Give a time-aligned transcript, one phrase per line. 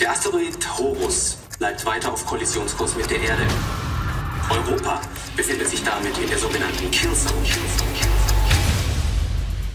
[0.00, 3.42] Der Asteroid Horus bleibt weiter auf Kollisionskurs mit der Erde.
[4.48, 5.00] Europa
[5.36, 7.34] befindet sich damit in der sogenannten Killzone.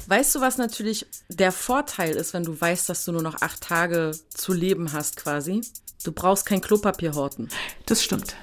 [0.08, 3.60] Weißt du, was natürlich der Vorteil ist, wenn du weißt, dass du nur noch acht
[3.62, 5.60] Tage zu leben hast, quasi?
[6.06, 7.50] Du brauchst kein Klopapier horten.
[7.86, 8.38] Das stimmt.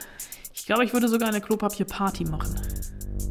[0.52, 2.60] Ich glaube, ich würde sogar eine Klopapierparty machen.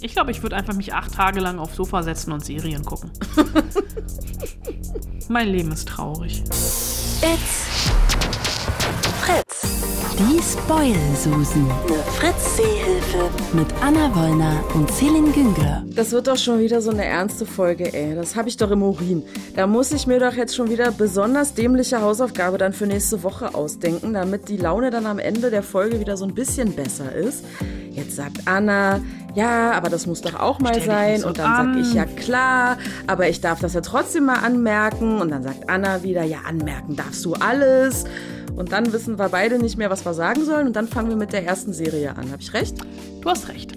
[0.00, 3.12] ich glaube, ich würde einfach mich acht Tage lang aufs Sofa setzen und Serien gucken.
[5.28, 6.42] mein Leben ist traurig.
[7.22, 7.66] It's
[9.20, 9.74] Fritz.
[10.18, 11.68] Die Spoil-Susen.
[11.70, 13.30] Eine Fritz-Seehilfe.
[13.52, 15.82] Mit Anna Wollner und Celine Güngler.
[15.94, 18.14] Das wird doch schon wieder so eine ernste Folge, ey.
[18.14, 19.22] Das habe ich doch im Urin.
[19.56, 23.54] Da muss ich mir doch jetzt schon wieder besonders dämliche Hausaufgabe dann für nächste Woche
[23.54, 27.44] ausdenken, damit die Laune dann am Ende der Folge wieder so ein bisschen besser ist.
[27.94, 29.00] Jetzt sagt Anna,
[29.34, 31.20] ja, aber das muss doch auch mal sein.
[31.20, 35.20] So und dann sag ich, ja klar, aber ich darf das ja trotzdem mal anmerken.
[35.20, 38.04] Und dann sagt Anna wieder, ja, anmerken darfst du alles.
[38.56, 40.66] Und dann wissen wir beide nicht mehr, was wir sagen sollen.
[40.66, 42.30] Und dann fangen wir mit der ersten Serie an.
[42.32, 42.76] Habe ich recht?
[43.20, 43.72] Du hast recht.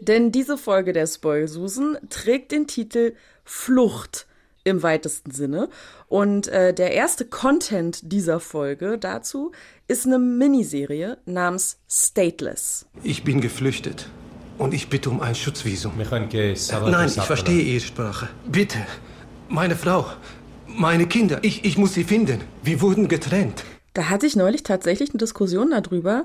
[0.00, 4.26] Denn diese Folge der Spoil-Susen trägt den Titel Flucht
[4.64, 5.68] im weitesten Sinne.
[6.08, 9.52] Und äh, der erste Content dieser Folge dazu
[9.88, 12.86] ist eine Miniserie namens Stateless.
[13.02, 14.08] Ich bin geflüchtet
[14.58, 15.92] und ich bitte um ein Schutzvisum.
[16.00, 18.28] Äh, Nein, ich verstehe Ihre Sprache.
[18.46, 18.78] Bitte,
[19.48, 20.06] meine Frau,
[20.66, 22.40] meine Kinder, ich, ich muss sie finden.
[22.62, 23.64] Wir wurden getrennt.
[23.92, 26.24] Da hatte ich neulich tatsächlich eine Diskussion darüber,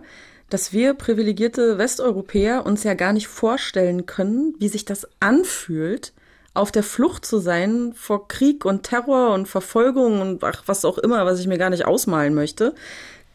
[0.50, 6.14] dass wir privilegierte Westeuropäer uns ja gar nicht vorstellen können, wie sich das anfühlt,
[6.56, 10.98] auf der Flucht zu sein vor Krieg und Terror und Verfolgung und ach, was auch
[10.98, 12.74] immer, was ich mir gar nicht ausmalen möchte.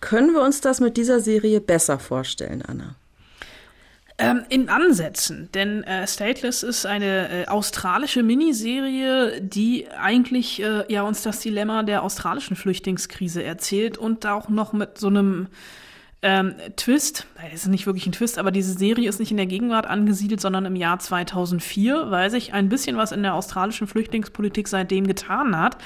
[0.05, 2.95] Können wir uns das mit dieser Serie besser vorstellen, Anna?
[4.19, 11.05] Ähm, in Ansätzen, denn äh, Stateless ist eine äh, australische Miniserie, die eigentlich äh, ja
[11.05, 15.49] uns das Dilemma der australischen Flüchtlingskrise erzählt und auch noch mit so einem
[16.21, 19.47] ähm, Twist, es ist nicht wirklich ein Twist, aber diese Serie ist nicht in der
[19.47, 24.69] Gegenwart angesiedelt, sondern im Jahr 2004, weil sich ein bisschen was in der australischen Flüchtlingspolitik
[24.69, 25.79] seitdem getan hat.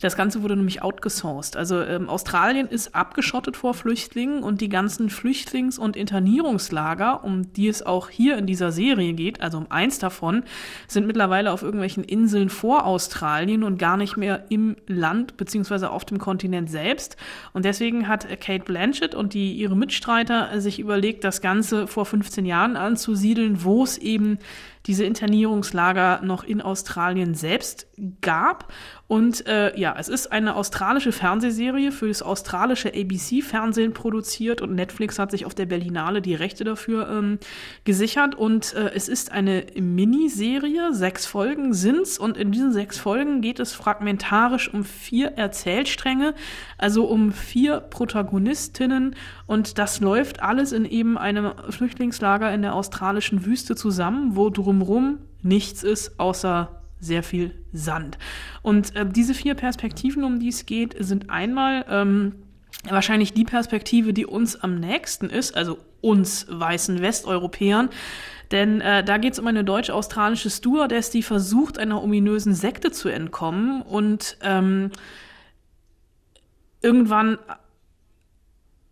[0.00, 1.56] Das Ganze wurde nämlich outgesourced.
[1.56, 7.68] Also ähm, Australien ist abgeschottet vor Flüchtlingen und die ganzen Flüchtlings- und Internierungslager, um die
[7.68, 10.42] es auch hier in dieser Serie geht, also um eins davon,
[10.88, 16.06] sind mittlerweile auf irgendwelchen Inseln vor Australien und gar nicht mehr im Land beziehungsweise auf
[16.06, 17.16] dem Kontinent selbst.
[17.52, 22.46] Und deswegen hat Kate Blanchett und die ihre Mitstreiter sich überlegt, das Ganze vor 15
[22.46, 24.38] Jahren anzusiedeln, wo es eben
[24.86, 27.86] diese Internierungslager noch in Australien selbst
[28.22, 28.72] gab.
[29.10, 35.18] Und äh, ja, es ist eine australische Fernsehserie für das australische ABC-Fernsehen produziert und Netflix
[35.18, 37.40] hat sich auf der Berlinale die Rechte dafür ähm,
[37.82, 38.36] gesichert.
[38.36, 43.58] Und äh, es ist eine Miniserie, sechs Folgen sind's und in diesen sechs Folgen geht
[43.58, 46.32] es fragmentarisch um vier Erzählstränge,
[46.78, 49.16] also um vier Protagonistinnen
[49.48, 55.18] und das läuft alles in eben einem Flüchtlingslager in der australischen Wüste zusammen, wo drumrum
[55.42, 58.18] nichts ist außer sehr viel Sand.
[58.62, 62.34] Und äh, diese vier Perspektiven, um die es geht, sind einmal ähm,
[62.88, 67.90] wahrscheinlich die Perspektive, die uns am nächsten ist, also uns weißen Westeuropäern.
[68.50, 73.08] Denn äh, da geht es um eine deutsch-australische Stewardess, die versucht, einer ominösen Sekte zu
[73.08, 74.90] entkommen und ähm,
[76.82, 77.38] irgendwann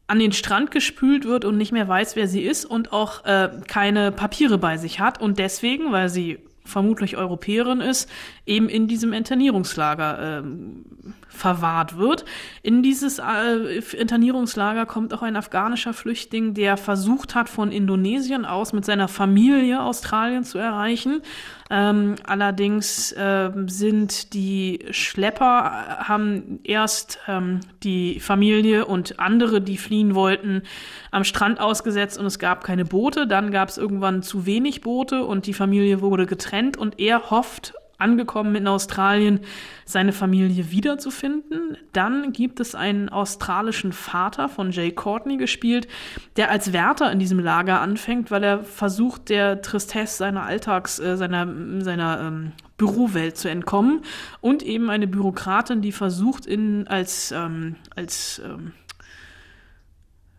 [0.07, 3.51] an den Strand gespült wird und nicht mehr weiß, wer sie ist und auch äh,
[3.67, 8.09] keine Papiere bei sich hat und deswegen, weil sie vermutlich Europäerin ist,
[8.47, 10.85] eben in diesem Internierungslager ähm,
[11.29, 12.25] verwahrt wird.
[12.63, 18.73] In dieses äh, Internierungslager kommt auch ein afghanischer Flüchtling, der versucht hat, von Indonesien aus
[18.73, 21.23] mit seiner Familie Australien zu erreichen.
[21.71, 30.15] Ähm, allerdings äh, sind die Schlepper, haben erst ähm, die Familie und andere, die fliehen
[30.15, 30.63] wollten,
[31.11, 33.27] am Strand ausgesetzt und es gab keine Boote.
[33.27, 37.75] Dann gab es irgendwann zu wenig Boote und die Familie wurde getrennt und er hofft
[37.99, 39.41] angekommen in Australien,
[39.85, 41.77] seine Familie wiederzufinden.
[41.93, 45.89] Dann gibt es einen australischen Vater von Jay Courtney gespielt,
[46.37, 51.17] der als Wärter in diesem Lager anfängt, weil er versucht, der Tristesse seiner Alltags, äh,
[51.17, 51.47] seiner,
[51.81, 54.03] seiner ähm, Bürowelt zu entkommen.
[54.41, 58.73] Und eben eine Bürokratin, die versucht, in, als, ähm, als ähm,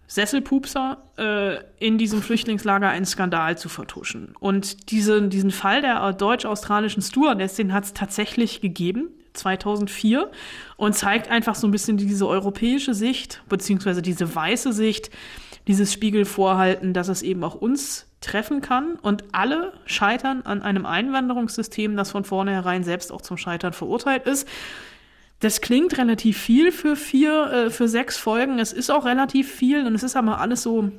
[0.09, 4.33] Sesselpupser äh, in diesem Flüchtlingslager einen Skandal zu vertuschen.
[4.39, 10.31] Und diese, diesen Fall der deutsch-australischen Stewardess, den hat es tatsächlich gegeben, 2004,
[10.77, 15.11] und zeigt einfach so ein bisschen diese europäische Sicht, beziehungsweise diese weiße Sicht,
[15.67, 21.95] dieses Spiegelvorhalten, dass es eben auch uns treffen kann und alle scheitern an einem Einwanderungssystem,
[21.95, 24.47] das von vornherein selbst auch zum Scheitern verurteilt ist.
[25.39, 28.59] Das klingt relativ viel für vier, äh, für sechs Folgen.
[28.59, 30.91] Es ist auch relativ viel und es ist aber alles so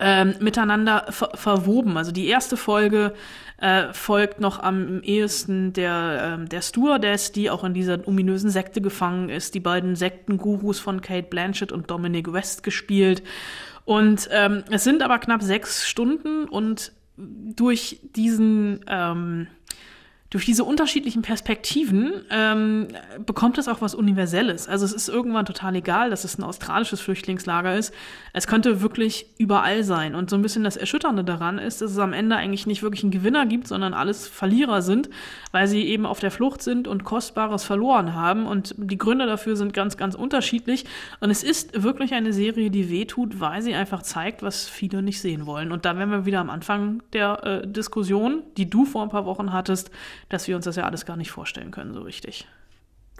[0.00, 1.96] ähm, miteinander ver verwoben.
[1.96, 3.14] Also die erste Folge
[3.58, 8.80] äh, folgt noch am ehesten der, ähm, der Stewardess, die auch in dieser ominösen Sekte
[8.80, 9.54] gefangen ist.
[9.54, 13.22] Die beiden Sektengurus von Kate Blanchett und Dominic West gespielt.
[13.84, 19.48] Und ähm, es sind aber knapp sechs Stunden und durch diesen ähm,
[20.30, 22.86] durch diese unterschiedlichen Perspektiven ähm,
[23.26, 24.68] bekommt es auch was Universelles.
[24.68, 27.92] Also es ist irgendwann total egal, dass es ein australisches Flüchtlingslager ist.
[28.32, 30.14] Es könnte wirklich überall sein.
[30.14, 33.02] Und so ein bisschen das Erschütternde daran ist, dass es am Ende eigentlich nicht wirklich
[33.02, 35.10] einen Gewinner gibt, sondern alles Verlierer sind,
[35.50, 38.46] weil sie eben auf der Flucht sind und Kostbares verloren haben.
[38.46, 40.84] Und die Gründe dafür sind ganz, ganz unterschiedlich.
[41.18, 45.20] Und es ist wirklich eine Serie, die wehtut, weil sie einfach zeigt, was viele nicht
[45.20, 45.72] sehen wollen.
[45.72, 49.24] Und da wären wir wieder am Anfang der äh, Diskussion, die du vor ein paar
[49.26, 49.90] Wochen hattest
[50.30, 52.46] dass wir uns das ja alles gar nicht vorstellen können, so richtig.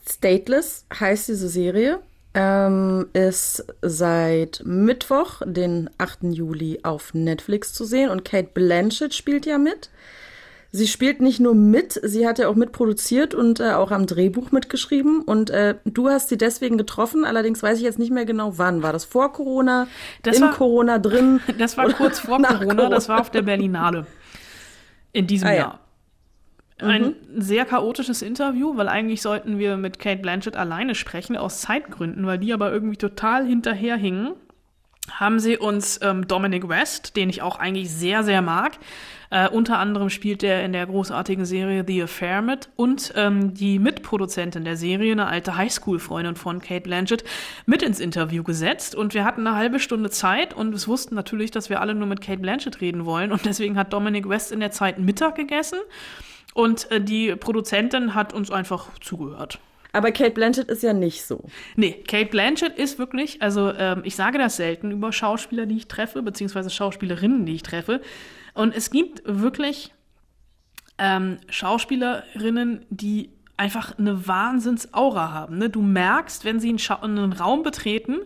[0.09, 2.01] Stateless heißt diese Serie.
[2.33, 6.23] Ähm, ist seit Mittwoch, den 8.
[6.31, 9.91] Juli, auf Netflix zu sehen und Kate Blanchett spielt ja mit.
[10.73, 14.53] Sie spielt nicht nur mit, sie hat ja auch mitproduziert und äh, auch am Drehbuch
[14.53, 15.23] mitgeschrieben.
[15.23, 18.85] Und äh, du hast sie deswegen getroffen, allerdings weiß ich jetzt nicht mehr genau wann.
[18.85, 19.89] War das vor Corona,
[20.23, 21.41] das in war, Corona drin?
[21.59, 24.07] Das war kurz vor Corona, Corona, das war auf der Berlinale
[25.13, 25.81] in diesem ah, Jahr.
[26.83, 27.15] Ein mhm.
[27.41, 32.39] sehr chaotisches Interview, weil eigentlich sollten wir mit Kate Blanchett alleine sprechen, aus Zeitgründen, weil
[32.39, 34.33] die aber irgendwie total hinterherhingen.
[35.11, 38.79] Haben sie uns ähm, Dominic West, den ich auch eigentlich sehr, sehr mag.
[39.31, 43.79] Äh, unter anderem spielt er in der großartigen Serie The Affair mit und ähm, die
[43.79, 47.25] Mitproduzentin der Serie, eine alte Highschool-Freundin von Kate Blanchett,
[47.67, 48.95] mit ins Interview gesetzt.
[48.95, 52.07] Und wir hatten eine halbe Stunde Zeit und es wussten natürlich, dass wir alle nur
[52.07, 53.33] mit Kate Blanchett reden wollen.
[53.33, 55.79] Und deswegen hat Dominic West in der Zeit Mittag gegessen
[56.55, 59.59] und äh, die Produzentin hat uns einfach zugehört.
[59.93, 61.45] Aber Kate Blanchett ist ja nicht so.
[61.77, 65.89] Nee, Kate Blanchett ist wirklich, also ähm, ich sage das selten über Schauspieler, die ich
[65.89, 68.01] treffe, beziehungsweise Schauspielerinnen, die ich treffe.
[68.55, 69.93] Und es gibt wirklich
[70.99, 75.59] ähm, Schauspielerinnen, die einfach eine Wahnsinnsaura haben.
[75.59, 75.71] Ne?
[75.71, 78.21] Du merkst, wenn sie einen, einen Raum betreten,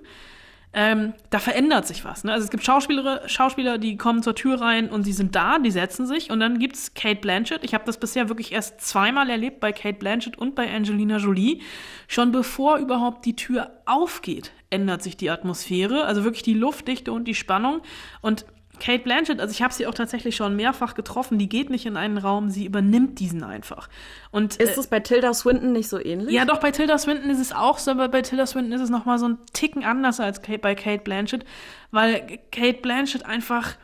[0.75, 2.25] ähm, da verändert sich was.
[2.25, 2.33] Ne?
[2.33, 5.71] Also es gibt Schauspieler, Schauspieler, die kommen zur Tür rein und sie sind da, die
[5.71, 7.63] setzen sich und dann gibt's Kate Blanchett.
[7.63, 11.61] Ich habe das bisher wirklich erst zweimal erlebt bei Kate Blanchett und bei Angelina Jolie.
[12.09, 17.27] Schon bevor überhaupt die Tür aufgeht, ändert sich die Atmosphäre, also wirklich die Luftdichte und
[17.29, 17.81] die Spannung
[18.21, 18.45] und
[18.81, 21.97] Kate Blanchett, also ich habe sie auch tatsächlich schon mehrfach getroffen, die geht nicht in
[21.97, 23.89] einen Raum, sie übernimmt diesen einfach.
[24.31, 26.35] Und ist äh, es bei Tilda Swinton nicht so ähnlich?
[26.35, 28.91] Ja, doch bei Tilda Swinton ist es auch so, aber bei Tilda Swinton ist es
[28.91, 31.45] noch mal so ein Ticken anders als bei Kate Blanchett,
[31.91, 33.77] weil Kate Blanchett einfach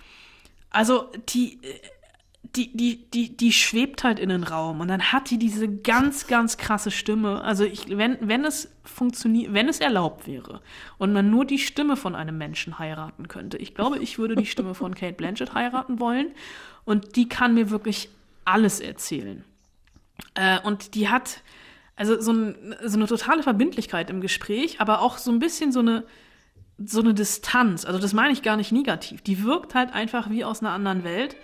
[0.71, 1.79] also die äh,
[2.57, 6.27] die, die, die, die schwebt halt in den Raum und dann hat die diese ganz,
[6.27, 7.43] ganz krasse Stimme.
[7.43, 10.61] Also ich, wenn, wenn es funktioniert, wenn es erlaubt wäre
[10.99, 13.57] und man nur die Stimme von einem Menschen heiraten könnte.
[13.57, 16.33] Ich glaube, ich würde die Stimme von Kate Blanchett heiraten wollen
[16.85, 18.09] und die kann mir wirklich
[18.45, 19.45] alles erzählen.
[20.35, 21.43] Äh, und die hat
[21.95, 25.81] also so, ein, so eine totale Verbindlichkeit im Gespräch, aber auch so ein bisschen so
[25.81, 26.05] eine,
[26.79, 27.85] so eine Distanz.
[27.85, 29.21] Also das meine ich gar nicht negativ.
[29.21, 31.37] Die wirkt halt einfach wie aus einer anderen Welt.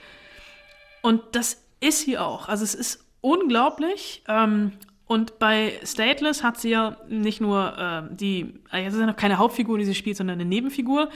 [1.06, 2.48] Und das ist sie auch.
[2.48, 4.24] Also es ist unglaublich.
[4.26, 4.72] Ähm,
[5.06, 9.38] und bei Stateless hat sie ja nicht nur äh, die, es ist ja noch keine
[9.38, 11.08] Hauptfigur, die sie spielt, sondern eine Nebenfigur.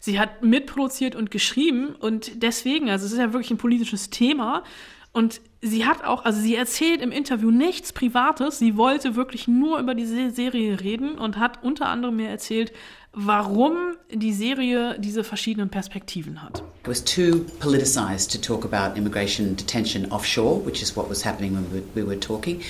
[0.00, 4.64] Sie hat mitproduziert und geschrieben und deswegen, also es ist ja wirklich ein politisches Thema.
[5.12, 8.58] Und sie hat auch, also sie erzählt im Interview nichts Privates.
[8.58, 12.72] Sie wollte wirklich nur über diese Serie reden und hat unter anderem mir erzählt,
[13.16, 16.62] warum die Serie diese verschiedenen Perspektiven hat.
[16.82, 21.54] It was too politicized to talk about immigration detention offshore, which is what was happening
[21.54, 22.60] when we were, we were talking.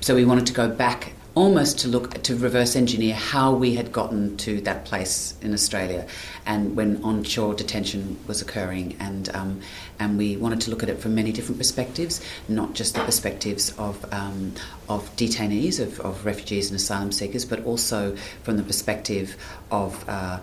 [0.00, 3.92] So we wanted to go back almost to look to reverse engineer how we had
[3.92, 6.06] gotten to that place in Australia,
[6.46, 9.60] and when onshore detention was occurring, and um,
[9.98, 13.72] and we wanted to look at it from many different perspectives, not just the perspectives
[13.78, 14.54] of um,
[14.88, 19.36] of detainees, of, of refugees and asylum seekers, but also from the perspective
[19.70, 20.40] of uh,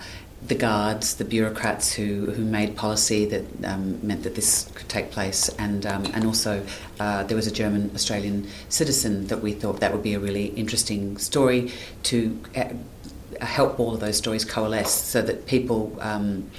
[0.48, 5.12] the guards, the bureaucrats who, who made policy that um, meant that this could take
[5.12, 6.66] place, and um, and also
[7.00, 10.48] uh, there was a German Australian citizen that we thought that would be a really
[10.48, 11.72] interesting story
[12.04, 12.66] to uh,
[13.46, 16.50] help all of those stories coalesce, so that people, um,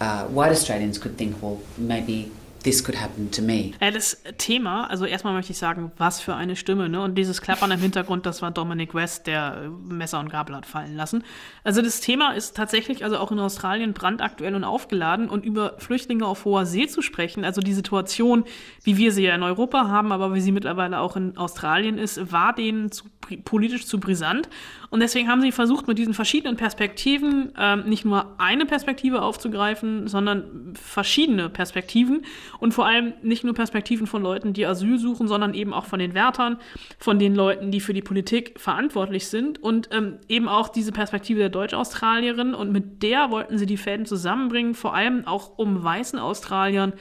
[0.00, 2.30] uh, white Australians, could think, well, maybe
[2.62, 3.72] this could happen to me.
[3.80, 7.00] Ja, das Thema, also erstmal möchte ich sagen, was für eine Stimme, ne?
[7.00, 10.96] Und dieses Klappern im Hintergrund, das war Dominic West, der Messer und Gabel hat fallen
[10.96, 11.24] lassen.
[11.64, 16.26] Also das Thema ist tatsächlich also auch in Australien brandaktuell und aufgeladen und über Flüchtlinge
[16.26, 18.44] auf hoher See zu sprechen, also die Situation,
[18.82, 22.32] wie wir sie ja in Europa haben, aber wie sie mittlerweile auch in Australien ist,
[22.32, 23.04] war denen zu,
[23.44, 24.48] politisch zu brisant.
[24.96, 30.08] Und deswegen haben sie versucht, mit diesen verschiedenen Perspektiven ähm, nicht nur eine Perspektive aufzugreifen,
[30.08, 32.24] sondern verschiedene Perspektiven.
[32.60, 35.98] Und vor allem nicht nur Perspektiven von Leuten, die Asyl suchen, sondern eben auch von
[35.98, 36.56] den Wärtern,
[36.98, 39.62] von den Leuten, die für die Politik verantwortlich sind.
[39.62, 42.54] Und ähm, eben auch diese Perspektive der Deutsch-Australierin.
[42.54, 46.94] Und mit der wollten sie die Fäden zusammenbringen, vor allem auch um weißen Australiern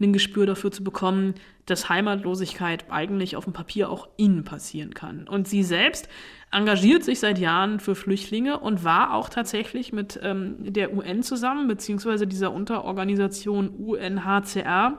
[0.00, 1.34] ein Gespür dafür zu bekommen,
[1.66, 5.28] dass Heimatlosigkeit eigentlich auf dem Papier auch ihnen passieren kann.
[5.28, 6.08] Und sie selbst
[6.50, 11.68] engagiert sich seit Jahren für Flüchtlinge und war auch tatsächlich mit ähm, der UN zusammen,
[11.68, 14.98] beziehungsweise dieser Unterorganisation UNHCR,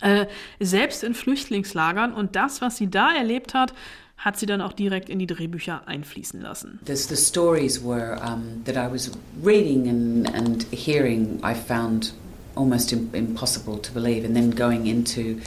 [0.00, 0.26] äh,
[0.58, 2.12] selbst in Flüchtlingslagern.
[2.12, 3.74] Und das, was sie da erlebt hat,
[4.16, 6.78] hat sie dann auch direkt in die Drehbücher einfließen lassen.
[6.84, 9.10] There's the stories were um, that I was
[9.42, 12.14] reading and, and hearing, I found
[12.54, 15.40] almost impossible to believe, and then going into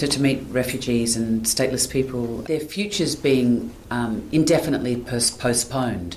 [0.00, 6.16] to, to meet refugees and stateless people, their futures being um, indefinitely pos- postponed,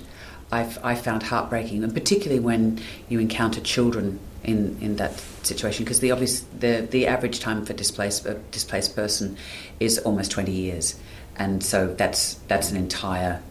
[0.81, 6.11] I found heartbreaking, and particularly when you encounter children in, in that situation, because the
[6.11, 9.35] obvious the, the average time for displaced a displaced person
[9.81, 10.97] is almost 20 years,
[11.35, 13.41] and so that's that's an entire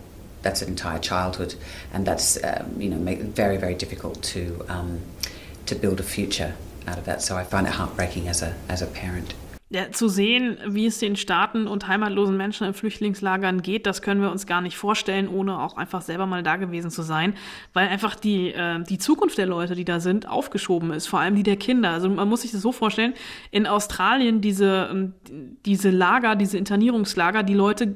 [0.41, 1.57] that's an entire childhood,
[1.93, 5.03] and that's um, you know make very very difficult to um,
[5.67, 6.55] to build a future
[6.87, 7.21] out of that.
[7.21, 9.35] So I find it heartbreaking as a as a parent.
[9.75, 14.21] Ja, zu sehen, wie es den Staaten und heimatlosen Menschen in Flüchtlingslagern geht, das können
[14.21, 17.33] wir uns gar nicht vorstellen, ohne auch einfach selber mal da gewesen zu sein,
[17.73, 21.37] weil einfach die, äh, die Zukunft der Leute, die da sind, aufgeschoben ist, vor allem
[21.37, 21.89] die der Kinder.
[21.89, 23.15] Also man muss sich das so vorstellen,
[23.51, 25.15] in Australien diese, ähm,
[25.65, 27.95] diese Lager, diese Internierungslager, die Leute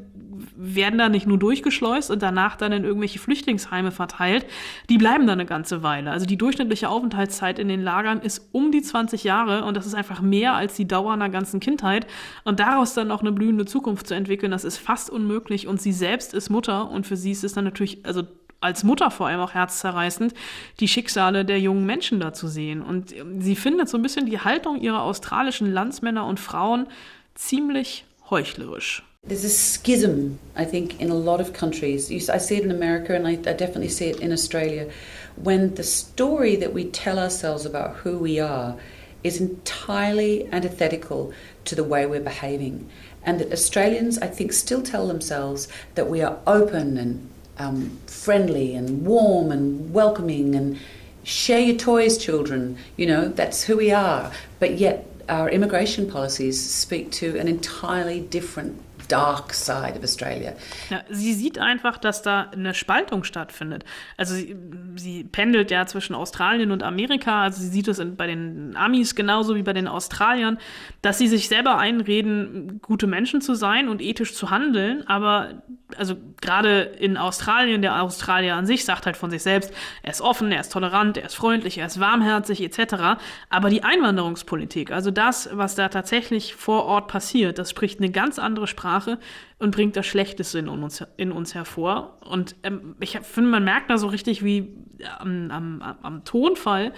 [0.54, 4.46] werden da nicht nur durchgeschleust und danach dann in irgendwelche Flüchtlingsheime verteilt,
[4.88, 6.10] die bleiben da eine ganze Weile.
[6.10, 9.94] Also die durchschnittliche Aufenthaltszeit in den Lagern ist um die 20 Jahre und das ist
[9.94, 12.06] einfach mehr als die Dauer einer ganzen Kindheit.
[12.44, 15.66] Und daraus dann auch eine blühende Zukunft zu entwickeln, das ist fast unmöglich.
[15.66, 18.22] Und sie selbst ist Mutter und für sie ist es dann natürlich, also
[18.60, 20.34] als Mutter vor allem auch herzzerreißend,
[20.80, 22.82] die Schicksale der jungen Menschen da zu sehen.
[22.82, 26.86] Und sie findet so ein bisschen die Haltung ihrer australischen Landsmänner und Frauen
[27.34, 29.02] ziemlich heuchlerisch.
[29.26, 32.30] There's a schism, I think, in a lot of countries.
[32.30, 34.88] I see it in America and I, I definitely see it in Australia.
[35.34, 38.76] When the story that we tell ourselves about who we are
[39.24, 41.32] is entirely antithetical
[41.64, 42.88] to the way we're behaving.
[43.24, 45.66] And that Australians, I think, still tell themselves
[45.96, 47.28] that we are open and
[47.58, 50.78] um, friendly and warm and welcoming and
[51.24, 52.78] share your toys, children.
[52.96, 54.30] You know, that's who we are.
[54.60, 60.52] But yet, our immigration policies speak to an entirely different dark side of Australia.
[60.90, 63.84] Ja, sie sieht einfach, dass da eine Spaltung stattfindet.
[64.16, 64.56] Also sie,
[64.96, 67.42] sie, pendelt ja zwischen Australien und Amerika.
[67.42, 70.58] Also sie sieht es bei den Amis genauso wie bei den Australiern,
[71.02, 75.06] dass sie sich selber einreden, gute Menschen zu sein und ethisch zu handeln.
[75.06, 75.62] Aber
[75.96, 80.20] also gerade in Australien, der Australier an sich sagt halt von sich selbst, er ist
[80.20, 83.20] offen, er ist tolerant, er ist freundlich, er ist warmherzig etc.
[83.50, 88.38] Aber die Einwanderungspolitik, also das, was da tatsächlich vor Ort passiert, das spricht eine ganz
[88.38, 89.18] andere Sprache
[89.58, 92.18] und bringt das Schlechteste in uns, in uns hervor.
[92.20, 94.74] Und ähm, ich finde, man merkt da so richtig, wie
[95.18, 96.92] am, am, am Tonfall,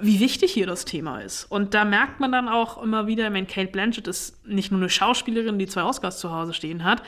[0.00, 1.44] wie wichtig hier das Thema ist.
[1.44, 4.80] Und da merkt man dann auch immer wieder, ich meine, Kate Blanchett ist nicht nur
[4.80, 7.02] eine Schauspielerin, die zwei Oscars zu Hause stehen hat,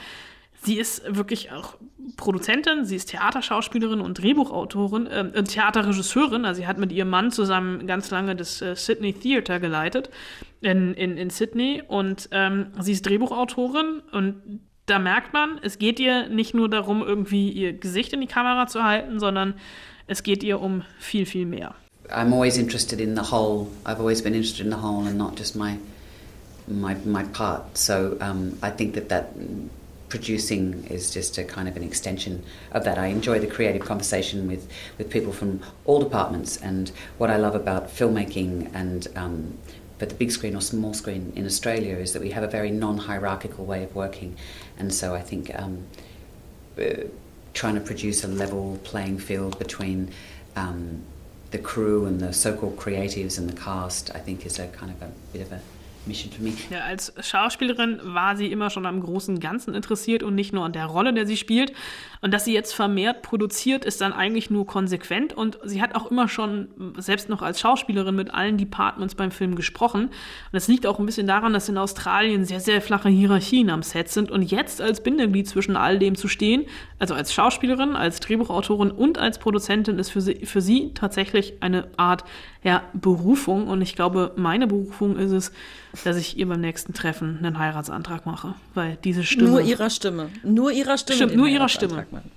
[0.62, 1.76] Sie ist wirklich auch
[2.16, 6.44] Produzentin, sie ist Theaterschauspielerin und Drehbuchautorin, äh, Theaterregisseurin.
[6.44, 10.10] Also sie hat mit ihrem Mann zusammen ganz lange das äh, Sydney Theatre geleitet
[10.60, 16.00] in, in, in Sydney und ähm, sie ist Drehbuchautorin und da merkt man, es geht
[16.00, 19.54] ihr nicht nur darum, irgendwie ihr Gesicht in die Kamera zu halten, sondern
[20.08, 21.74] es geht ihr um viel, viel mehr.
[22.10, 23.68] I'm always interested in the whole.
[23.84, 25.76] I've always been interested in the whole and not just my
[26.66, 27.78] my my part.
[27.78, 29.30] So um, I think that that
[30.10, 32.98] producing is just a kind of an extension of that.
[32.98, 37.54] I enjoy the creative conversation with, with people from all departments, and what I love
[37.54, 39.58] about filmmaking and um,
[39.98, 42.70] but the big screen or small screen in Australia is that we have a very
[42.70, 44.36] non-hierarchical way of working,
[44.78, 45.86] and so I think um,
[46.78, 47.04] uh,
[47.52, 50.10] trying to produce a level playing field between
[50.56, 51.02] um,
[51.50, 55.02] the crew and the so-called creatives and the cast, I think, is a kind of
[55.02, 55.60] a bit of a
[56.06, 56.52] mission for me.
[56.70, 60.72] Ja, als Schauspielerin war sie immer schon am großen Ganzen interessiert und nicht nur an
[60.72, 61.72] der Rolle, der sie spielt.
[62.22, 65.32] Und dass sie jetzt vermehrt produziert, ist dann eigentlich nur konsequent.
[65.32, 69.54] Und sie hat auch immer schon, selbst noch als Schauspielerin, mit allen Departments beim Film
[69.54, 70.04] gesprochen.
[70.06, 70.12] Und
[70.52, 74.10] das liegt auch ein bisschen daran, dass in Australien sehr, sehr flache Hierarchien am Set
[74.10, 74.30] sind.
[74.30, 76.66] Und jetzt als Bindeglied zwischen all dem zu stehen,
[76.98, 81.88] also als Schauspielerin, als Drehbuchautorin und als Produzentin, ist für sie, für sie tatsächlich eine
[81.96, 82.24] Art
[82.62, 83.68] ja, Berufung.
[83.68, 85.52] Und ich glaube, meine Berufung ist es,
[86.04, 88.54] dass ich ihr beim nächsten Treffen einen Heiratsantrag mache.
[88.74, 89.50] Weil diese Stimme.
[89.50, 90.30] Nur ihrer Stimme.
[90.42, 91.16] Nur ihrer Stimme.
[91.16, 92.30] Stimmt, nur ihrer machen.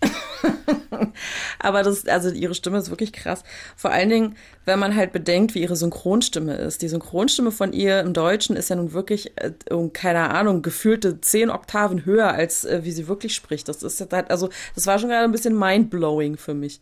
[1.58, 3.42] Aber das, also ihre Stimme ist wirklich krass.
[3.76, 6.82] Vor allen Dingen, wenn man halt bedenkt, wie ihre Synchronstimme ist.
[6.82, 9.52] Die Synchronstimme von ihr im Deutschen ist ja nun wirklich, äh,
[9.92, 13.68] keine Ahnung, gefühlte zehn Oktaven höher, als äh, wie sie wirklich spricht.
[13.68, 16.80] Das ist halt, also, das war schon gerade ein bisschen mindblowing für mich.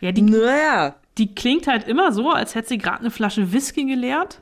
[0.00, 0.96] Ja, die, Naja.
[1.18, 4.40] die klingt halt immer so, als hätte sie gerade eine Flasche Whisky geleert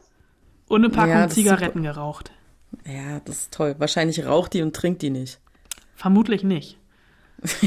[0.68, 2.30] und eine Packung Ja, Zigaretten geraucht.
[2.86, 3.74] Ja, das ist toll.
[3.78, 5.40] Wahrscheinlich raucht die und trinkt die nicht.
[5.96, 6.78] Vermutlich nicht.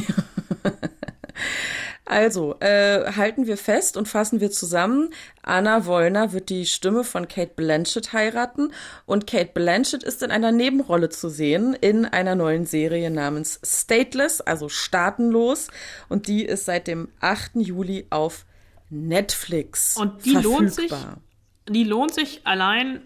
[2.12, 5.14] Also, äh, halten wir fest und fassen wir zusammen.
[5.44, 8.74] Anna Wollner wird die Stimme von Kate Blanchett heiraten
[9.06, 14.42] und Kate Blanchett ist in einer Nebenrolle zu sehen in einer neuen Serie namens Stateless,
[14.42, 15.70] also staatenlos
[16.10, 17.52] und die ist seit dem 8.
[17.56, 18.46] Juli auf
[18.90, 21.22] Netflix Und die lohnt sich, verfügbar.
[21.70, 23.02] Die lohnt sich allein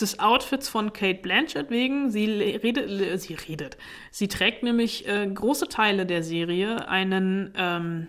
[0.00, 2.10] des Outfits von Kate Blanchett wegen.
[2.10, 3.76] Sie redet, sie redet.
[4.10, 8.08] Sie trägt nämlich äh, große Teile der Serie einen ähm,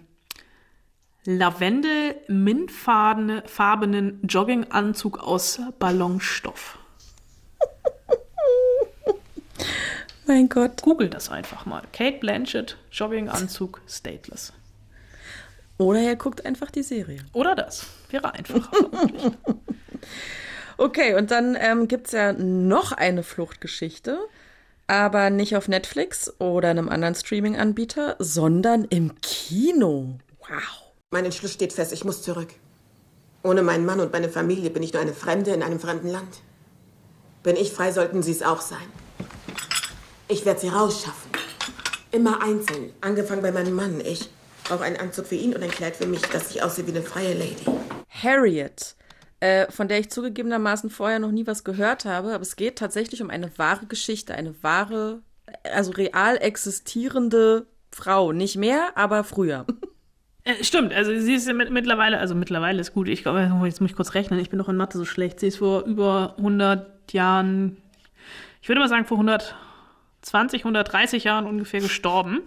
[1.24, 6.78] lavendel-mintfarbenen Jogginganzug aus Ballonstoff.
[10.28, 10.82] Mein Gott.
[10.82, 11.84] Google das einfach mal.
[11.94, 14.52] Kate Blanchett, Jogginganzug, stateless.
[15.78, 17.20] Oder er guckt einfach die Serie.
[17.34, 17.86] Oder das.
[18.10, 18.72] Wäre einfacher.
[20.80, 24.20] Okay, und dann ähm, gibt's ja noch eine Fluchtgeschichte,
[24.86, 30.20] aber nicht auf Netflix oder einem anderen Streaming-Anbieter, sondern im Kino.
[30.40, 30.94] Wow.
[31.10, 32.50] Mein Entschluss steht fest, ich muss zurück.
[33.42, 36.42] Ohne meinen Mann und meine Familie bin ich nur eine Fremde in einem fremden Land.
[37.42, 38.78] Bin ich frei, sollten sie es auch sein.
[40.28, 41.32] Ich werde sie rausschaffen.
[42.12, 42.92] Immer einzeln.
[43.02, 44.00] Angefangen bei meinem Mann.
[44.02, 44.30] Ich
[44.68, 47.02] brauche einen Anzug für ihn und ein Kleid für mich, dass ich aussehe wie eine
[47.02, 47.64] freie Lady.
[48.10, 48.96] Harriet,
[49.40, 53.22] äh, von der ich zugegebenermaßen vorher noch nie was gehört habe, aber es geht tatsächlich
[53.22, 55.22] um eine wahre Geschichte, eine wahre,
[55.64, 58.32] also real existierende Frau.
[58.34, 59.66] Nicht mehr, aber früher.
[60.44, 63.82] Äh, stimmt, also sie ist ja mit, mittlerweile, also mittlerweile ist gut, ich glaube, jetzt
[63.82, 65.40] muss ich kurz rechnen, ich bin noch in Mathe so schlecht.
[65.40, 67.78] Sie ist vor über 100 Jahren,
[68.62, 69.18] ich würde mal sagen vor
[70.22, 72.42] 120, 130 Jahren ungefähr gestorben.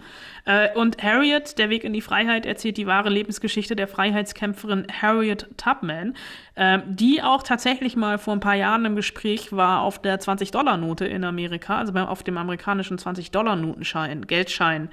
[0.45, 5.47] Äh, und Harriet, der Weg in die Freiheit, erzählt die wahre Lebensgeschichte der Freiheitskämpferin Harriet
[5.57, 6.15] Tubman,
[6.55, 11.05] äh, die auch tatsächlich mal vor ein paar Jahren im Gespräch war auf der 20-Dollar-Note
[11.05, 14.89] in Amerika, also auf dem amerikanischen 20-Dollar-Notenschein, Geldschein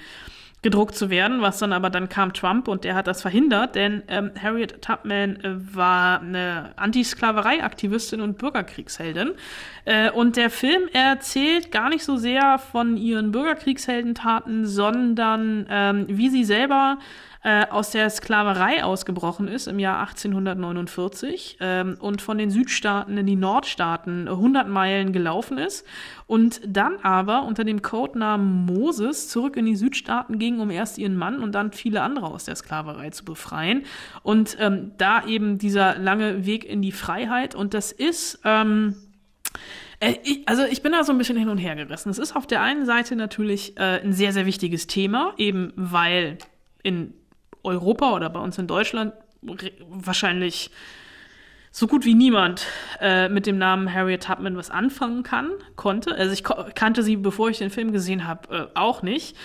[0.62, 4.02] gedruckt zu werden, was dann aber dann kam Trump und der hat das verhindert, denn
[4.08, 9.34] ähm, Harriet Tubman äh, war eine Antisklaverei-Aktivistin und Bürgerkriegsheldin.
[9.84, 16.28] Äh, und der Film erzählt gar nicht so sehr von ihren Bürgerkriegsheldentaten, sondern ähm, wie
[16.28, 16.98] sie selber
[17.44, 23.26] äh, aus der Sklaverei ausgebrochen ist im Jahr 1849 ähm, und von den Südstaaten in
[23.26, 25.86] die Nordstaaten 100 Meilen gelaufen ist
[26.26, 31.16] und dann aber unter dem Codenamen Moses zurück in die Südstaaten ging, um erst ihren
[31.16, 33.84] Mann und dann viele andere aus der Sklaverei zu befreien.
[34.22, 38.96] Und ähm, da eben dieser lange Weg in die Freiheit und das ist ähm,
[40.00, 40.14] äh,
[40.46, 42.10] also ich bin da so ein bisschen hin und her gerissen.
[42.10, 46.38] Es ist auf der einen Seite natürlich äh, ein sehr, sehr wichtiges Thema, eben weil
[46.82, 47.14] in
[47.62, 49.12] Europa oder bei uns in Deutschland
[49.88, 50.70] wahrscheinlich
[51.70, 52.66] so gut wie niemand
[53.00, 56.14] äh, mit dem Namen Harriet Tubman was anfangen kann, konnte.
[56.14, 56.42] Also ich
[56.74, 59.36] kannte sie, bevor ich den Film gesehen habe, äh, auch nicht.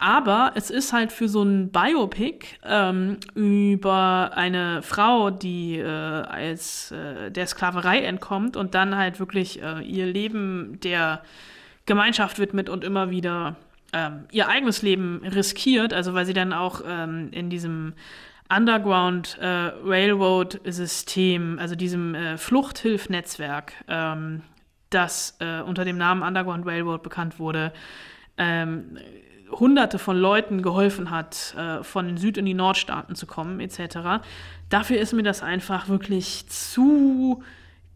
[0.00, 6.92] Aber es ist halt für so ein Biopic ähm, über eine Frau, die äh, als
[6.92, 11.22] äh, der Sklaverei entkommt und dann halt wirklich äh, ihr Leben der
[11.84, 13.56] Gemeinschaft widmet und immer wieder
[13.92, 17.94] ähm, ihr eigenes Leben riskiert, also weil sie dann auch ähm, in diesem
[18.54, 19.46] Underground äh,
[19.84, 24.42] Railroad System, also diesem äh, Fluchthilfnetzwerk, ähm,
[24.90, 27.72] das äh, unter dem Namen Underground Railroad bekannt wurde,
[28.38, 28.98] ähm,
[29.50, 34.22] Hunderte von Leuten geholfen hat, äh, von den Süd- in die Nordstaaten zu kommen, etc.
[34.68, 37.42] Dafür ist mir das einfach wirklich zu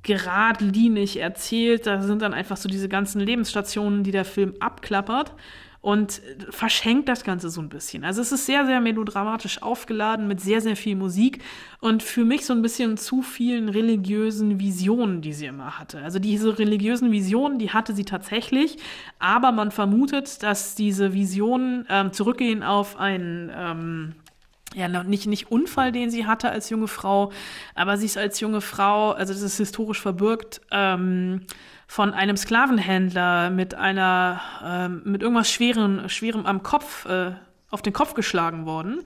[0.03, 1.87] geradlinig erzählt.
[1.87, 5.33] Da sind dann einfach so diese ganzen Lebensstationen, die der Film abklappert
[5.83, 8.05] und verschenkt das Ganze so ein bisschen.
[8.05, 11.43] Also es ist sehr, sehr melodramatisch aufgeladen mit sehr, sehr viel Musik
[11.81, 16.01] und für mich so ein bisschen zu vielen religiösen Visionen, die sie immer hatte.
[16.01, 18.77] Also diese religiösen Visionen, die hatte sie tatsächlich,
[19.19, 24.15] aber man vermutet, dass diese Visionen ähm, zurückgehen auf ein ähm,
[24.75, 27.33] ja, nicht, nicht Unfall, den sie hatte als junge Frau,
[27.75, 31.43] aber sie ist als junge Frau, also das ist historisch verbürgt, ähm,
[31.93, 37.33] von einem Sklavenhändler mit einer, ähm, mit irgendwas Schwerem, Schwerem am Kopf, äh,
[37.71, 39.03] auf den Kopf geschlagen worden.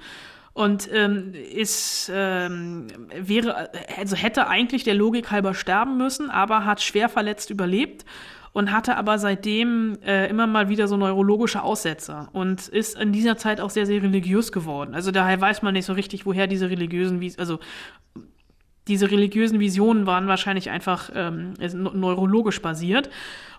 [0.53, 6.81] Und ähm, ist, ähm, wäre, also hätte eigentlich der Logik halber sterben müssen, aber hat
[6.81, 8.05] schwer verletzt überlebt
[8.53, 13.37] und hatte aber seitdem äh, immer mal wieder so neurologische Aussetzer und ist in dieser
[13.37, 14.95] Zeit auch sehr, sehr religiös geworden.
[14.95, 17.59] Also daher weiß man nicht so richtig, woher diese religiösen, also
[18.89, 23.11] diese religiösen Visionen waren wahrscheinlich einfach ähm, neurologisch basiert.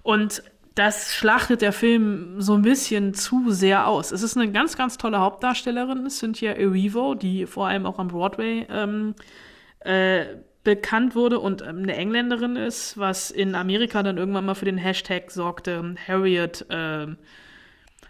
[0.04, 0.44] Und
[0.76, 4.12] das schlachtet der Film so ein bisschen zu sehr aus.
[4.12, 8.68] Es ist eine ganz, ganz tolle Hauptdarstellerin, Cynthia Erivo, die vor allem auch am Broadway
[8.70, 9.16] ähm,
[9.80, 10.26] äh,
[10.64, 14.78] bekannt wurde und ähm, eine Engländerin ist, was in Amerika dann irgendwann mal für den
[14.78, 17.08] Hashtag sorgte, Harriet äh,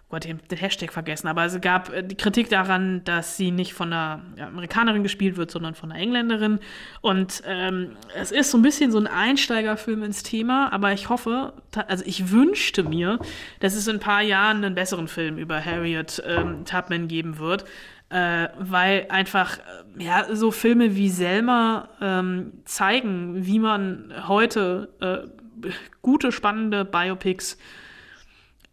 [0.10, 3.74] Gott, den, den Hashtag vergessen, aber es gab äh, die Kritik daran, dass sie nicht
[3.74, 6.60] von einer Amerikanerin gespielt wird, sondern von einer Engländerin.
[7.02, 11.54] Und ähm, es ist so ein bisschen so ein Einsteigerfilm ins Thema, aber ich hoffe,
[11.88, 13.20] also ich wünschte mir,
[13.60, 17.66] dass es in ein paar Jahren einen besseren Film über Harriet ähm, Tubman geben wird.
[18.10, 19.62] Äh, weil einfach äh,
[20.02, 25.70] ja so Filme wie Selma ähm, zeigen, wie man heute äh,
[26.02, 27.58] gute spannende Biopics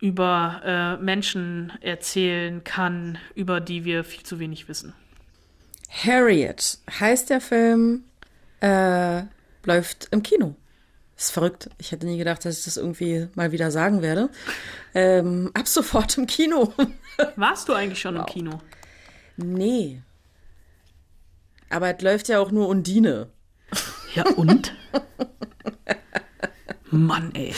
[0.05, 0.61] über
[0.99, 4.93] äh, Menschen erzählen kann, über die wir viel zu wenig wissen.
[5.89, 8.05] Harriet heißt der Film,
[8.61, 9.23] äh,
[9.65, 10.57] läuft im Kino.
[11.17, 11.71] Ist verrückt.
[11.79, 14.29] Ich hätte nie gedacht, dass ich das irgendwie mal wieder sagen werde.
[14.93, 16.75] Ähm, ab sofort im Kino.
[17.37, 18.27] Warst du eigentlich schon wow.
[18.27, 18.61] im Kino?
[19.39, 20.03] Nee.
[21.71, 23.31] Aber es läuft ja auch nur Undine.
[24.15, 24.75] Ja, und?
[26.91, 27.55] Mann, ey.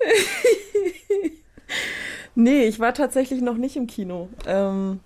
[2.34, 4.28] Nee, ich war tatsächlich noch nicht im Kino.
[4.46, 5.00] Ähm,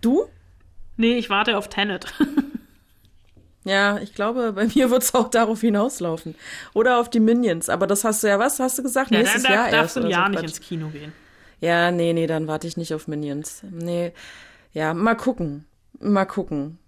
[0.00, 0.26] du?
[0.96, 2.06] Nee, ich warte auf Tenet.
[3.64, 6.34] ja, ich glaube, bei mir wird es auch darauf hinauslaufen.
[6.72, 7.68] Oder auf die Minions.
[7.68, 8.58] Aber das hast du ja was?
[8.58, 9.10] Hast du gesagt?
[9.10, 11.12] Ja, Nächstes dann Jahr darfst erst du ein Jahr so nicht ins Kino gehen.
[11.60, 13.62] Ja, nee, nee, dann warte ich nicht auf Minions.
[13.70, 14.12] Nee.
[14.72, 15.66] Ja, mal gucken.
[16.00, 16.78] Mal gucken.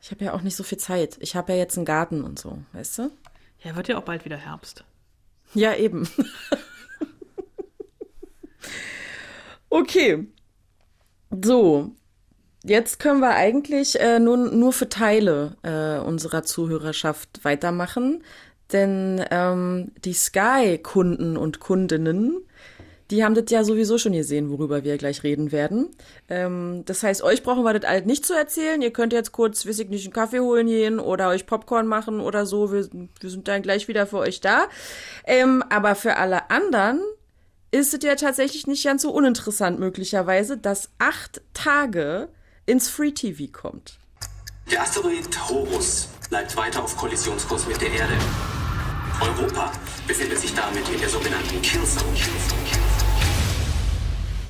[0.00, 1.16] Ich habe ja auch nicht so viel Zeit.
[1.20, 3.10] Ich habe ja jetzt einen Garten und so, weißt du?
[3.62, 4.84] Ja, wird ja auch bald wieder Herbst.
[5.54, 6.06] Ja, eben.
[9.70, 10.26] Okay.
[11.42, 11.92] So.
[12.66, 18.22] Jetzt können wir eigentlich äh, nur, nur für Teile äh, unserer Zuhörerschaft weitermachen.
[18.72, 22.38] Denn ähm, die Sky-Kunden und Kundinnen,
[23.10, 25.90] die haben das ja sowieso schon gesehen, worüber wir gleich reden werden.
[26.28, 28.80] Ähm, das heißt, euch brauchen wir das alt nicht zu erzählen.
[28.80, 32.20] Ihr könnt jetzt kurz, weiß ich nicht, einen Kaffee holen gehen oder euch Popcorn machen
[32.20, 32.72] oder so.
[32.72, 32.88] Wir,
[33.20, 34.68] wir sind dann gleich wieder für euch da.
[35.26, 37.00] Ähm, aber für alle anderen
[37.74, 42.28] ist es ja tatsächlich nicht ganz so uninteressant möglicherweise, dass acht Tage
[42.66, 43.98] ins Free TV kommt.
[44.70, 48.14] Der Asteroid Horus bleibt weiter auf Kollisionskurs mit der Erde.
[49.20, 49.72] Europa
[50.06, 52.16] befindet sich damit in der sogenannten Killzone.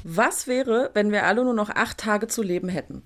[0.05, 3.05] Was wäre, wenn wir alle nur noch acht Tage zu leben hätten?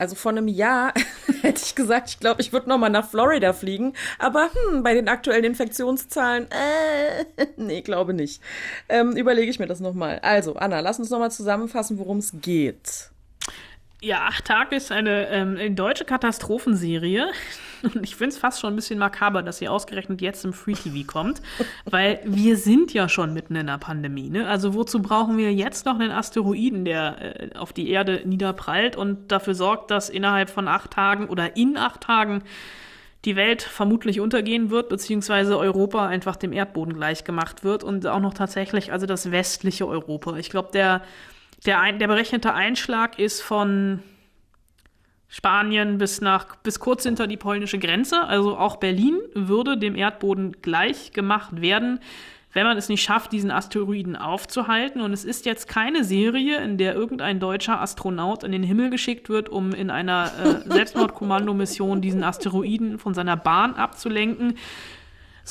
[0.00, 0.94] Also vor einem Jahr
[1.42, 3.92] hätte ich gesagt, ich glaube, ich würde noch mal nach Florida fliegen.
[4.18, 8.42] Aber hm, bei den aktuellen Infektionszahlen, äh, nee, glaube nicht.
[8.88, 10.18] Ähm, Überlege ich mir das noch mal.
[10.20, 13.10] Also, Anna, lass uns noch mal zusammenfassen, worum es geht.
[14.02, 17.28] Ja, Acht Tage ist eine ähm, deutsche Katastrophenserie.
[17.82, 20.72] Und ich finde es fast schon ein bisschen makaber, dass sie ausgerechnet jetzt im Free
[20.72, 21.42] TV kommt.
[21.84, 24.30] weil wir sind ja schon mitten in der Pandemie.
[24.30, 24.48] Ne?
[24.48, 29.30] Also wozu brauchen wir jetzt noch einen Asteroiden, der äh, auf die Erde niederprallt und
[29.30, 32.42] dafür sorgt, dass innerhalb von acht Tagen oder in acht Tagen
[33.26, 38.32] die Welt vermutlich untergehen wird, beziehungsweise Europa einfach dem Erdboden gleichgemacht wird und auch noch
[38.32, 40.36] tatsächlich, also das westliche Europa.
[40.36, 41.02] Ich glaube, der
[41.66, 44.02] der, ein, der berechnete Einschlag ist von
[45.28, 48.24] Spanien bis nach bis kurz hinter die polnische Grenze.
[48.24, 52.00] Also auch Berlin würde dem Erdboden gleich gemacht werden,
[52.52, 55.00] wenn man es nicht schafft, diesen Asteroiden aufzuhalten.
[55.00, 59.28] Und es ist jetzt keine Serie, in der irgendein deutscher Astronaut in den Himmel geschickt
[59.28, 64.54] wird, um in einer äh, Selbstmordkommandomission diesen Asteroiden von seiner Bahn abzulenken,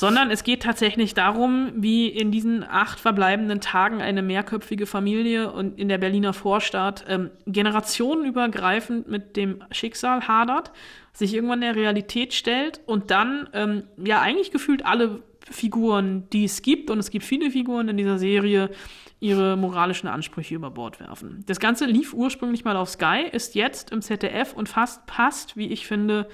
[0.00, 5.78] sondern es geht tatsächlich darum, wie in diesen acht verbleibenden Tagen eine mehrköpfige Familie und
[5.78, 10.72] in der Berliner Vorstadt ähm, generationenübergreifend mit dem Schicksal hadert,
[11.12, 16.62] sich irgendwann der Realität stellt und dann ähm, ja eigentlich gefühlt alle Figuren, die es
[16.62, 18.70] gibt, und es gibt viele Figuren in dieser Serie,
[19.18, 21.44] ihre moralischen Ansprüche über Bord werfen.
[21.46, 25.66] Das Ganze lief ursprünglich mal auf Sky, ist jetzt im ZDF und fast passt, wie
[25.66, 26.26] ich finde,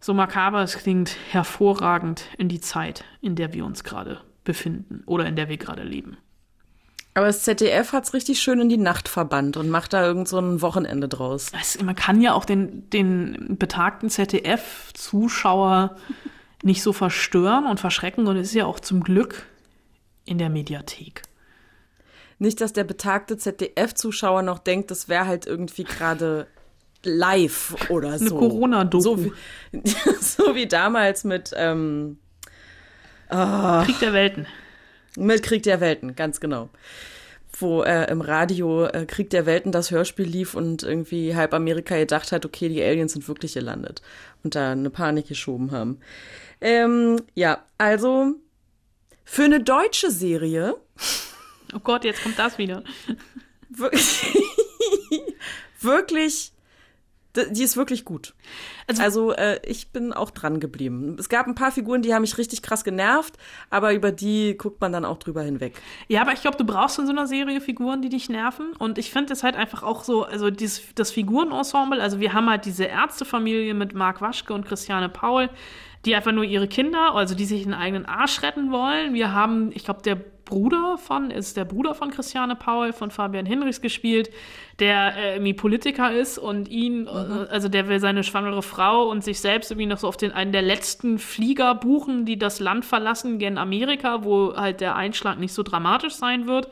[0.00, 5.26] so makaber es klingt, hervorragend in die Zeit, in der wir uns gerade befinden oder
[5.26, 6.16] in der wir gerade leben.
[7.14, 10.38] Aber das ZDF hat's richtig schön in die Nacht verbannt und macht da irgend so
[10.38, 11.50] ein Wochenende draus.
[11.60, 15.96] Es, man kann ja auch den, den betagten ZDF-Zuschauer
[16.62, 19.46] nicht so verstören und verschrecken und es ist ja auch zum Glück
[20.24, 21.22] in der Mediathek.
[22.38, 26.46] Nicht, dass der betagte ZDF-Zuschauer noch denkt, das wäre halt irgendwie gerade
[27.02, 28.38] live oder so.
[28.38, 29.02] Eine Corona-Doku.
[29.02, 29.32] So wie,
[30.20, 32.18] so wie damals mit ähm,
[33.28, 34.46] Krieg der Welten.
[35.16, 36.68] Mit Krieg der Welten, ganz genau.
[37.58, 41.96] Wo äh, im Radio äh, Krieg der Welten das Hörspiel lief und irgendwie halb Amerika
[41.96, 44.02] gedacht hat, okay, die Aliens sind wirklich gelandet
[44.44, 45.98] und da eine Panik geschoben haben.
[46.60, 48.34] Ähm, ja, also
[49.24, 50.76] für eine deutsche Serie.
[51.74, 52.82] Oh Gott, jetzt kommt das wieder.
[53.68, 54.22] Wirklich
[57.36, 58.34] die ist wirklich gut.
[58.86, 61.16] Also, also äh, ich bin auch dran geblieben.
[61.18, 63.36] Es gab ein paar Figuren, die haben mich richtig krass genervt,
[63.70, 65.80] aber über die guckt man dann auch drüber hinweg.
[66.08, 68.72] Ja, aber ich glaube, du brauchst in so einer Serie Figuren, die dich nerven.
[68.78, 72.48] Und ich finde es halt einfach auch so, also dieses, das Figurenensemble, also wir haben
[72.50, 75.50] halt diese Ärztefamilie mit Marc Waschke und Christiane Paul,
[76.04, 79.12] die einfach nur ihre Kinder, also die sich einen eigenen Arsch retten wollen.
[79.12, 80.16] Wir haben, ich glaube, der
[80.50, 84.30] Bruder von, ist der Bruder von Christiane Paul, von Fabian Hinrichs gespielt,
[84.80, 87.06] der äh, irgendwie Politiker ist und ihn, mhm.
[87.06, 90.32] äh, also der will seine schwangere Frau und sich selbst irgendwie noch so auf den
[90.32, 95.38] einen der letzten Flieger buchen, die das Land verlassen, gen Amerika, wo halt der Einschlag
[95.38, 96.68] nicht so dramatisch sein wird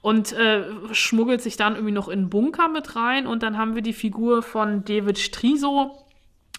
[0.00, 3.26] und äh, schmuggelt sich dann irgendwie noch in einen Bunker mit rein.
[3.26, 5.90] Und dann haben wir die Figur von David Striso,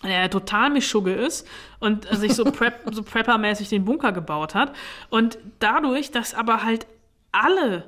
[0.03, 1.47] der total Mischugge ist
[1.79, 4.73] und sich so, Prep, so Prepper-mäßig den Bunker gebaut hat.
[5.09, 6.87] Und dadurch, dass aber halt
[7.31, 7.85] alle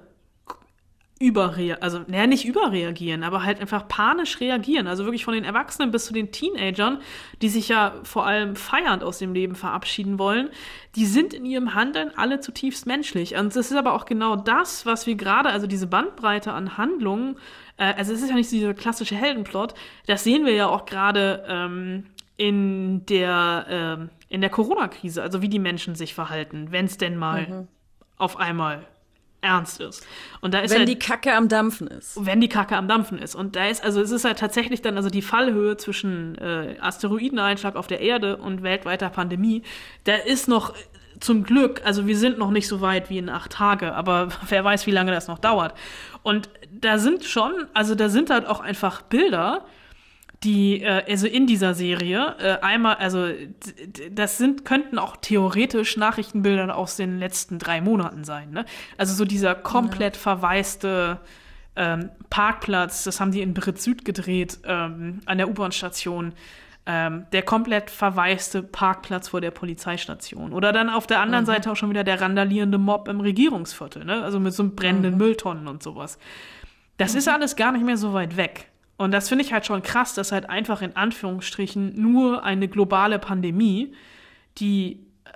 [1.20, 4.88] überreagieren, also naja, nicht überreagieren, aber halt einfach panisch reagieren.
[4.88, 7.00] Also wirklich von den Erwachsenen bis zu den Teenagern,
[7.42, 10.50] die sich ja vor allem feiernd aus dem Leben verabschieden wollen,
[10.96, 13.36] die sind in ihrem Handeln alle zutiefst menschlich.
[13.36, 17.38] Und das ist aber auch genau das, was wir gerade, also diese Bandbreite an Handlungen,
[17.78, 19.74] äh, also es ist ja nicht dieser klassische Heldenplot,
[20.08, 22.06] das sehen wir ja auch gerade ähm,
[22.38, 27.18] in der, äh, in der Corona-Krise, also wie die Menschen sich verhalten, wenn es denn
[27.18, 27.68] mal mhm.
[28.18, 28.86] auf einmal
[29.44, 30.08] ernst ist.
[30.42, 32.26] Und da ist wenn halt, die Kacke am Dampfen ist.
[32.26, 33.36] Wenn die Kacke am Dampfen ist.
[33.36, 37.76] Und da ist, also es ist halt tatsächlich dann also die Fallhöhe zwischen äh, Asteroideneinschlag
[37.76, 39.64] auf der Erde und weltweiter Pandemie.
[40.06, 40.74] Da ist noch
[41.24, 44.64] zum Glück, also wir sind noch nicht so weit wie in acht Tage, aber wer
[44.64, 45.74] weiß, wie lange das noch dauert.
[46.22, 49.66] Und da sind schon, also da sind halt auch einfach Bilder,
[50.44, 53.30] die, äh, also in dieser Serie, äh, einmal, also
[54.12, 58.52] das sind, könnten auch theoretisch Nachrichtenbilder aus den letzten drei Monaten sein.
[58.52, 58.66] Ne?
[58.98, 61.20] Also so dieser komplett verwaiste
[61.76, 66.34] ähm, Parkplatz, das haben die in Brit Süd gedreht, ähm, an der U-Bahn-Station.
[66.86, 70.52] Ähm, der komplett verwaiste Parkplatz vor der Polizeistation.
[70.52, 71.48] Oder dann auf der anderen mhm.
[71.48, 74.22] Seite auch schon wieder der randalierende Mob im Regierungsviertel, ne?
[74.22, 75.18] Also mit so brennenden mhm.
[75.18, 76.18] Mülltonnen und sowas.
[76.98, 77.20] Das mhm.
[77.20, 78.70] ist alles gar nicht mehr so weit weg.
[78.98, 83.18] Und das finde ich halt schon krass, dass halt einfach in Anführungsstrichen nur eine globale
[83.18, 83.94] Pandemie,
[84.58, 85.30] die äh,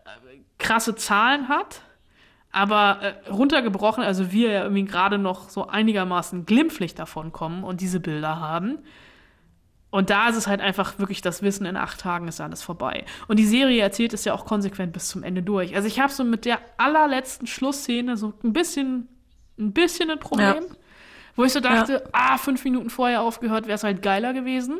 [0.57, 1.81] krasse Zahlen hat,
[2.51, 7.81] aber äh, runtergebrochen, also wir ja irgendwie gerade noch so einigermaßen glimpflich davon kommen und
[7.81, 8.79] diese Bilder haben.
[9.89, 13.05] Und da ist es halt einfach wirklich das Wissen, in acht Tagen ist alles vorbei.
[13.27, 15.75] Und die Serie erzählt es ja auch konsequent bis zum Ende durch.
[15.75, 19.07] Also ich habe so mit der allerletzten Schlussszene so ein bisschen,
[19.57, 20.63] ein bisschen ein Problem.
[20.67, 20.75] Ja.
[21.35, 22.01] Wo ich so dachte, ja.
[22.11, 24.79] ah, fünf Minuten vorher aufgehört, wäre es halt geiler gewesen.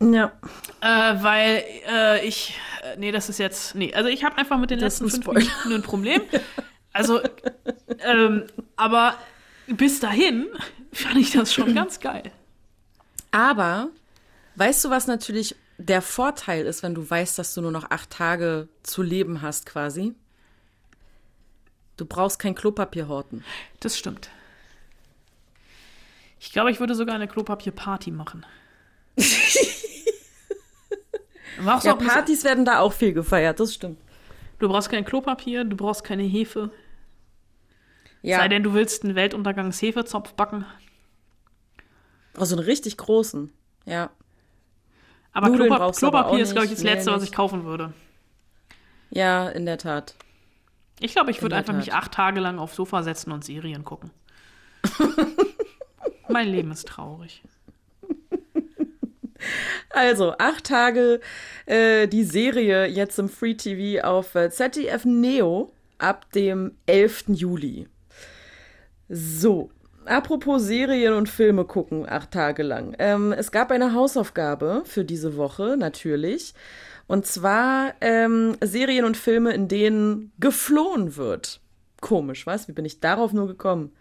[0.00, 0.32] Ja.
[0.80, 4.70] Äh, weil äh, ich, äh, nee, das ist jetzt, nee, also ich habe einfach mit
[4.70, 5.64] den das letzten fünf.
[5.64, 6.22] Minuten ein Problem.
[6.92, 7.20] Also,
[8.00, 8.44] ähm,
[8.76, 9.14] aber
[9.66, 10.46] bis dahin
[10.92, 12.32] fand ich das schon ganz geil.
[13.30, 13.90] Aber,
[14.60, 18.10] weißt du, was natürlich der Vorteil ist, wenn du weißt, dass du nur noch acht
[18.10, 20.14] Tage zu leben hast, quasi?
[21.96, 23.42] Du brauchst kein Klopapier horten.
[23.80, 24.30] Das stimmt.
[26.38, 28.44] Ich glaube, ich würde sogar eine Klopapierparty machen.
[31.82, 33.98] ja, Partys werden da auch viel gefeiert, das stimmt.
[34.58, 36.70] Du brauchst kein Klopapier, du brauchst keine Hefe.
[38.20, 38.38] Ja.
[38.38, 40.66] Sei denn, du willst einen Weltuntergangs-Hefezopf backen.
[42.36, 43.50] Also einen richtig großen,
[43.86, 44.10] ja.
[45.32, 47.92] Aber Klopa Klopapier aber ist, glaube ich, das Letzte, was ich kaufen würde.
[49.10, 50.14] Ja, in der Tat.
[50.98, 51.84] Ich glaube, ich würde einfach Tat.
[51.84, 54.10] mich acht Tage lang aufs Sofa setzen und Serien gucken.
[56.28, 57.42] mein Leben ist traurig.
[59.88, 61.20] Also, acht Tage
[61.66, 67.24] äh, die Serie jetzt im Free TV auf äh, ZDF Neo ab dem 11.
[67.28, 67.88] Juli.
[69.08, 69.70] So,
[70.04, 72.94] apropos Serien und Filme gucken, acht Tage lang.
[72.98, 76.54] Ähm, es gab eine Hausaufgabe für diese Woche, natürlich.
[77.06, 81.60] Und zwar ähm, Serien und Filme, in denen geflohen wird.
[82.00, 82.68] Komisch, was?
[82.68, 83.92] Wie bin ich darauf nur gekommen?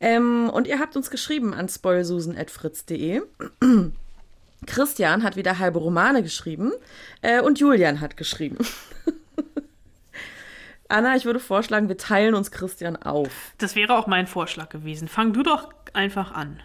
[0.00, 3.22] Ähm, und ihr habt uns geschrieben an spoilsusen.fritz.de.
[4.66, 6.72] Christian hat wieder halbe Romane geschrieben
[7.22, 8.58] äh, und Julian hat geschrieben.
[10.90, 13.30] Anna, ich würde vorschlagen, wir teilen uns Christian auf.
[13.58, 15.08] Das wäre auch mein Vorschlag gewesen.
[15.08, 16.60] Fang du doch einfach an.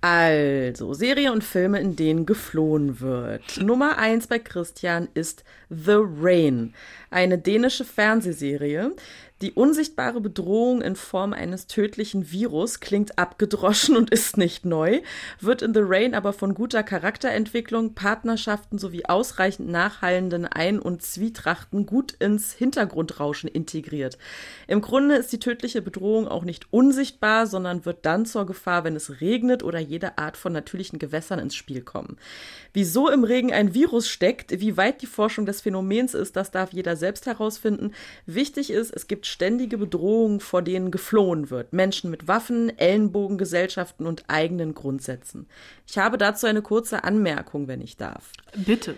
[0.00, 3.60] Also, Serien und Filme, in denen geflohen wird.
[3.60, 6.74] Nummer eins bei Christian ist The Rain,
[7.10, 8.92] eine dänische Fernsehserie.
[9.40, 15.00] Die unsichtbare Bedrohung in Form eines tödlichen Virus klingt abgedroschen und ist nicht neu,
[15.38, 21.86] wird in The Rain aber von guter Charakterentwicklung, Partnerschaften sowie ausreichend nachhallenden Ein- und Zwietrachten
[21.86, 24.18] gut ins Hintergrundrauschen integriert.
[24.66, 28.96] Im Grunde ist die tödliche Bedrohung auch nicht unsichtbar, sondern wird dann zur Gefahr, wenn
[28.96, 32.16] es regnet oder jede Art von natürlichen Gewässern ins Spiel kommen.
[32.72, 36.72] Wieso im Regen ein Virus steckt, wie weit die Forschung des Phänomens ist, das darf
[36.72, 37.92] jeder selbst herausfinden.
[38.26, 41.72] Wichtig ist, es gibt ständige Bedrohungen, vor denen geflohen wird.
[41.72, 45.46] Menschen mit Waffen, Ellenbogengesellschaften und eigenen Grundsätzen.
[45.86, 48.94] Ich habe dazu eine kurze Anmerkung, wenn ich darf Bitte.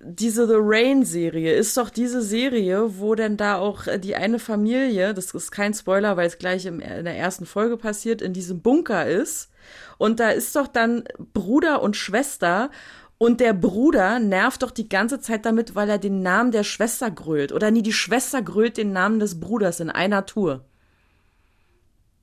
[0.00, 5.14] diese The Rain-Serie ist doch diese Serie, wo denn da auch äh, die eine Familie,
[5.14, 9.06] das ist kein Spoiler, weil es gleich in der ersten Folge passiert, in diesem Bunker
[9.06, 9.50] ist.
[9.98, 12.70] Und da ist doch dann Bruder und Schwester.
[13.18, 17.10] Und der Bruder nervt doch die ganze Zeit damit, weil er den Namen der Schwester
[17.10, 17.50] grölt.
[17.52, 20.64] Oder nie, die Schwester grölt den Namen des Bruders in einer Tour.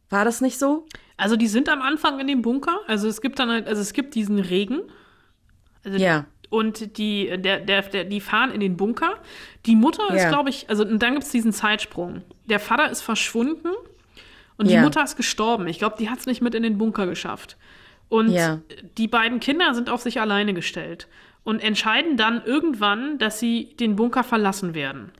[0.09, 0.85] War das nicht so?
[1.17, 2.79] Also die sind am Anfang in dem Bunker.
[2.87, 4.81] Also es gibt dann halt, also es gibt diesen Regen.
[5.83, 6.25] Also Ja.
[6.51, 9.15] Und die, der, der, der, die fahren in den Bunker.
[9.65, 10.29] Die Mutter ist, Ja.
[10.29, 12.21] glaube ich, also und dann gibt es diesen Zeitsprung.
[12.45, 13.69] Der Vater ist verschwunden
[14.57, 14.83] und die Ja.
[14.83, 15.67] Mutter ist gestorben.
[15.67, 17.57] Ich glaube, die hat es nicht mit in den Bunker geschafft.
[18.09, 18.61] Und Ja.
[18.97, 21.07] die beiden Kinder sind auf sich alleine gestellt
[21.43, 25.11] und entscheiden dann irgendwann, dass sie den Bunker verlassen werden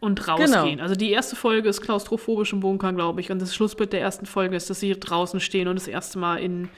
[0.00, 0.70] und rausgehen.
[0.76, 0.82] Genau.
[0.82, 3.30] Also die erste Folge ist klaustrophobisch im Bunker, glaube ich.
[3.32, 6.36] Und das Schlussbild der ersten Folge ist, dass sie draußen stehen und das erste Mal
[6.36, 6.68] in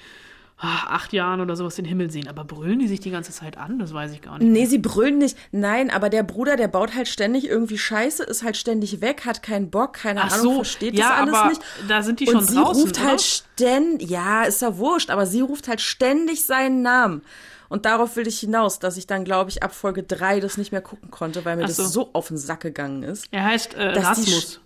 [0.60, 2.26] acht Jahren oder sowas den Himmel sehen.
[2.26, 3.78] Aber brüllen die sich die ganze Zeit an?
[3.78, 4.50] Das weiß ich gar nicht.
[4.50, 5.38] Nee, sie brüllen nicht.
[5.52, 9.42] Nein, aber der Bruder, der baut halt ständig irgendwie Scheiße, ist halt ständig weg, hat
[9.42, 11.62] keinen Bock, keine Ach Ahnung, so, versteht ja, das alles aber nicht.
[11.88, 13.18] da sind die Und schon sie draußen, ruft halt oder?
[13.18, 17.22] ständig, ja, ist ja wurscht, aber sie ruft halt ständig seinen Namen.
[17.68, 20.72] Und darauf will ich hinaus, dass ich dann, glaube ich, ab Folge drei das nicht
[20.72, 21.84] mehr gucken konnte, weil mir Ach das so.
[21.86, 23.26] so auf den Sack gegangen ist.
[23.30, 24.60] Er heißt äh, Rasmus.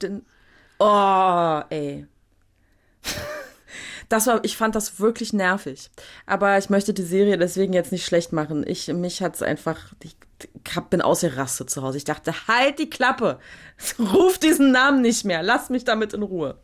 [0.78, 2.06] Oh, ey.
[4.08, 5.90] Das war, ich fand das wirklich nervig.
[6.26, 8.64] Aber ich möchte die Serie deswegen jetzt nicht schlecht machen.
[8.66, 10.16] Ich, mich hat's einfach, ich
[10.74, 11.98] hab, bin ausgerastet zu Hause.
[11.98, 13.38] Ich dachte, halt die Klappe.
[13.98, 15.42] Ruf diesen Namen nicht mehr.
[15.42, 16.58] Lass mich damit in Ruhe.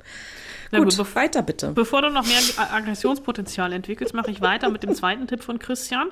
[0.70, 1.70] Na gut, gut, weiter bitte.
[1.72, 5.59] Bevor du noch mehr Ag- Aggressionspotenzial entwickelst, mache ich weiter mit dem zweiten Tipp von
[5.59, 6.11] Christian.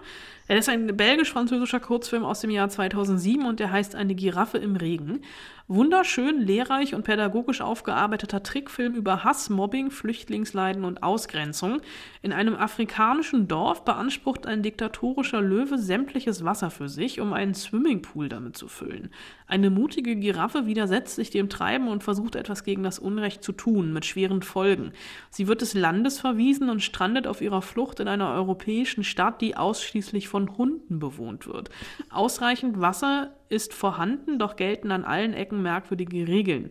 [0.49, 4.77] Er ist ein belgisch-französischer Kurzfilm aus dem Jahr 2007 und der heißt Eine Giraffe im
[4.77, 5.23] Regen.
[5.69, 11.81] Wunderschön, lehrreich und pädagogisch aufgearbeiteter Trickfilm über Hass, Mobbing, Flüchtlingsleiden und Ausgrenzung.
[12.23, 18.29] In einem afrikanischen Dorf beansprucht ein diktatorischer Löwe sämtliches Wasser für sich, um einen Swimmingpool
[18.29, 19.11] damit zu füllen.
[19.49, 23.93] Eine mutige Giraffe widersetzt sich dem Treiben und versucht etwas gegen das Unrecht zu tun,
[23.93, 24.93] mit schweren Folgen.
[25.31, 29.57] Sie wird des Landes verwiesen und strandet auf ihrer Flucht in einer europäischen Stadt, die
[29.57, 31.71] ausschließlich von Hunden bewohnt wird.
[32.11, 36.71] Ausreichend Wasser ist vorhanden, doch gelten an allen Ecken merkwürdige Regeln.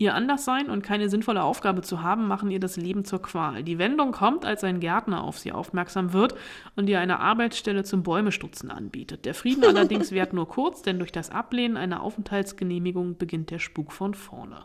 [0.00, 3.62] Ihr Anderssein und keine sinnvolle Aufgabe zu haben, machen ihr das Leben zur Qual.
[3.62, 6.34] Die Wendung kommt, als ein Gärtner auf sie aufmerksam wird
[6.74, 9.26] und ihr eine Arbeitsstelle zum Bäumestutzen anbietet.
[9.26, 13.92] Der Frieden allerdings währt nur kurz, denn durch das Ablehnen einer Aufenthaltsgenehmigung beginnt der Spuk
[13.92, 14.64] von vorne.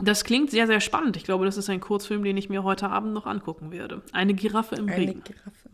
[0.00, 1.18] Das klingt sehr, sehr spannend.
[1.18, 4.00] Ich glaube, das ist ein Kurzfilm, den ich mir heute Abend noch angucken werde.
[4.12, 5.22] Eine Giraffe im Eine Regen.
[5.24, 5.67] Giraffe.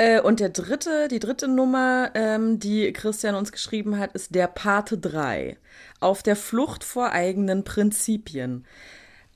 [0.00, 4.46] Äh, und der dritte, die dritte Nummer, ähm, die Christian uns geschrieben hat, ist der
[4.46, 5.58] Pate 3.
[6.00, 8.64] Auf der Flucht vor eigenen Prinzipien.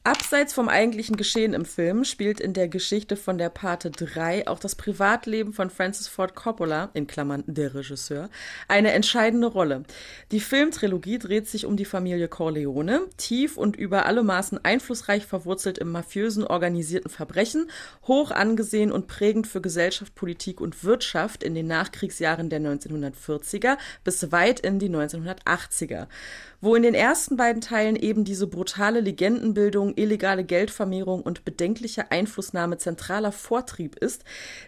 [0.06, 4.58] Abseits vom eigentlichen Geschehen im Film spielt in der Geschichte von der Pate 3 auch
[4.58, 8.28] das Privatleben von Francis Ford Coppola, in Klammern der Regisseur,
[8.68, 9.84] eine entscheidende Rolle.
[10.30, 15.78] Die Filmtrilogie dreht sich um die Familie Corleone, tief und über alle Maßen einflussreich verwurzelt
[15.78, 17.70] im mafiösen organisierten Verbrechen,
[18.06, 24.30] hoch angesehen und prägend für Gesellschaft, Politik und Wirtschaft in den Nachkriegsjahren der 1940er bis
[24.32, 26.08] weit in die 1980er.
[26.64, 32.78] Wo in den ersten beiden Teilen eben diese brutale Legendenbildung, illegale Geldvermehrung und bedenkliche Einflussnahme
[32.78, 34.24] zentraler Vortrieb ist,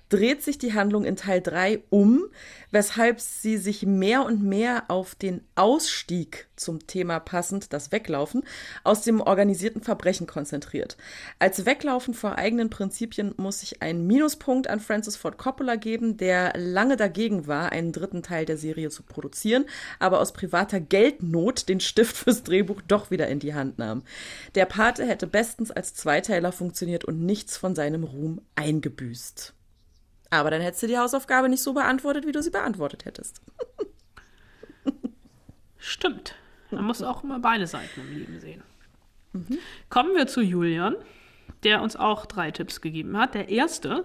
[0.08, 2.24] dreht sich die Handlung in Teil 3 um,
[2.70, 8.44] weshalb sie sich mehr und mehr auf den Ausstieg zum Thema passend, das Weglaufen,
[8.84, 10.96] aus dem organisierten Verbrechen konzentriert.
[11.38, 16.52] Als Weglaufen vor eigenen Prinzipien muss sich ein Minuspunkt an Francis Ford Coppola geben, der
[16.56, 19.66] lange dagegen war, einen dritten Teil der Serie zu produzieren,
[19.98, 24.02] aber aus privater Geldnot den Stift fürs Drehbuch doch wieder in die Hand nahm.
[24.54, 29.55] Der Pate hätte bestens als Zweiteiler funktioniert und nichts von seinem Ruhm eingebüßt.
[30.30, 33.40] Aber dann hättest du die Hausaufgabe nicht so beantwortet, wie du sie beantwortet hättest.
[35.78, 36.34] Stimmt.
[36.70, 38.62] Man muss auch immer beide Seiten im Leben sehen.
[39.32, 39.58] Mhm.
[39.88, 40.96] Kommen wir zu Julian
[41.62, 43.34] der uns auch drei Tipps gegeben hat.
[43.34, 44.04] Der erste,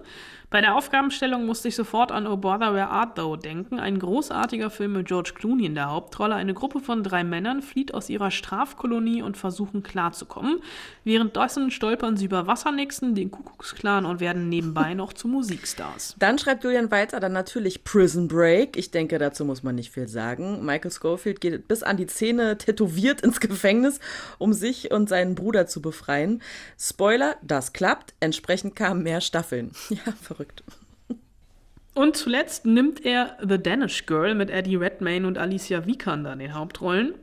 [0.52, 3.80] bei der Aufgabenstellung musste ich sofort an Oh Bother Where Art Thou denken.
[3.80, 6.34] Ein großartiger Film mit George Clooney in der Hauptrolle.
[6.34, 10.60] Eine Gruppe von drei Männern flieht aus ihrer Strafkolonie und versuchen klarzukommen.
[11.04, 16.16] Währenddessen stolpern sie über Wassernixen, den Kuckucksklan und werden nebenbei noch zu Musikstars.
[16.18, 18.76] Dann schreibt Julian weiter, dann natürlich Prison Break.
[18.76, 20.66] Ich denke, dazu muss man nicht viel sagen.
[20.66, 24.00] Michael Schofield geht bis an die Zähne tätowiert ins Gefängnis,
[24.36, 26.42] um sich und seinen Bruder zu befreien.
[26.78, 28.12] Spoiler, das klappt.
[28.20, 29.72] Entsprechend kamen mehr Staffeln.
[29.92, 30.41] Ja, verrückt.
[31.94, 36.54] Und zuletzt nimmt er The Danish Girl mit Eddie Redmayne und Alicia Vikander in den
[36.54, 37.14] Hauptrollen.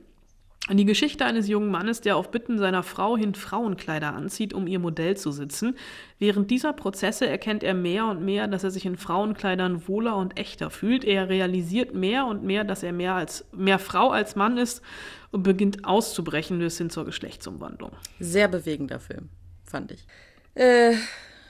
[0.72, 4.78] Die Geschichte eines jungen Mannes, der auf Bitten seiner Frau hin Frauenkleider anzieht, um ihr
[4.78, 5.76] Modell zu sitzen.
[6.20, 10.38] Während dieser Prozesse erkennt er mehr und mehr, dass er sich in Frauenkleidern wohler und
[10.38, 11.04] echter fühlt.
[11.04, 14.84] Er realisiert mehr und mehr, dass er mehr als mehr Frau als Mann ist
[15.32, 17.94] und beginnt auszubrechen bis hin zur Geschlechtsumwandlung.
[18.20, 19.30] Sehr bewegender Film
[19.64, 20.06] fand ich.
[20.54, 20.94] Äh,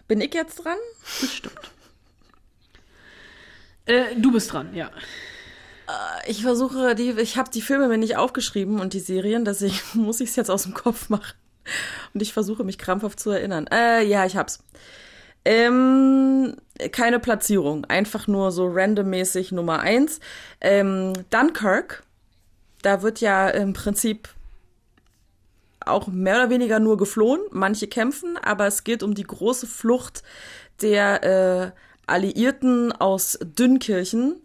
[0.09, 0.77] bin ich jetzt dran?
[1.21, 1.71] Bestimmt.
[3.85, 4.87] äh, du bist dran, ja.
[5.87, 9.79] Äh, ich versuche, die, ich habe die Filme mir nicht aufgeschrieben und die Serien, deswegen
[9.93, 11.35] muss ich es jetzt aus dem Kopf machen.
[12.13, 13.67] Und ich versuche mich krampfhaft zu erinnern.
[13.71, 14.63] Äh, ja, ich hab's.
[15.45, 16.55] Ähm,
[16.91, 20.19] keine Platzierung, einfach nur so randommäßig Nummer eins.
[20.59, 22.03] Ähm, Dunkirk,
[22.81, 24.29] da wird ja im Prinzip
[25.89, 27.41] auch mehr oder weniger nur geflohen.
[27.51, 30.23] Manche kämpfen, aber es geht um die große Flucht
[30.81, 31.71] der äh,
[32.07, 34.41] Alliierten aus Dünnkirchen.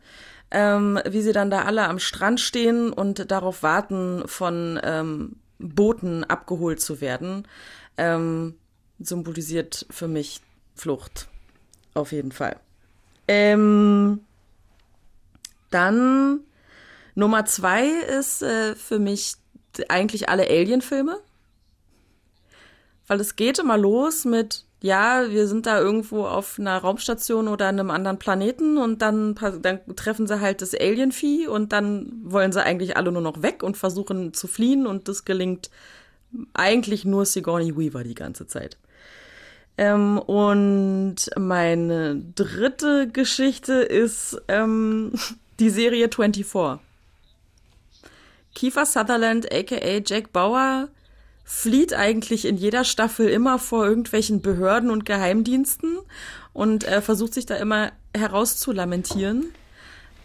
[0.51, 6.23] Ähm, wie sie dann da alle am Strand stehen und darauf warten, von ähm, Booten
[6.23, 7.49] abgeholt zu werden,
[7.97, 8.55] ähm,
[9.01, 10.43] symbolisiert für mich
[10.77, 11.29] Flucht.
[11.95, 12.57] Auf jeden Fall.
[13.27, 14.21] Ähm,
[15.71, 16.41] dann
[17.15, 19.37] Nummer zwei ist äh, für mich
[19.89, 21.19] eigentlich alle Alien-Filme.
[23.07, 27.69] Weil es geht immer los mit, ja, wir sind da irgendwo auf einer Raumstation oder
[27.69, 32.63] einem anderen Planeten und dann, dann treffen sie halt das Alien-Vieh und dann wollen sie
[32.63, 35.71] eigentlich alle nur noch weg und versuchen zu fliehen und das gelingt
[36.53, 38.77] eigentlich nur Sigourney Weaver die ganze Zeit.
[39.77, 45.13] Ähm, und meine dritte Geschichte ist ähm,
[45.59, 46.81] die Serie 24.
[48.55, 50.89] Kiefer Sutherland, aka Jack Bauer,
[51.45, 55.99] flieht eigentlich in jeder Staffel immer vor irgendwelchen Behörden und Geheimdiensten
[56.53, 59.53] und äh, versucht sich da immer herauszulamentieren.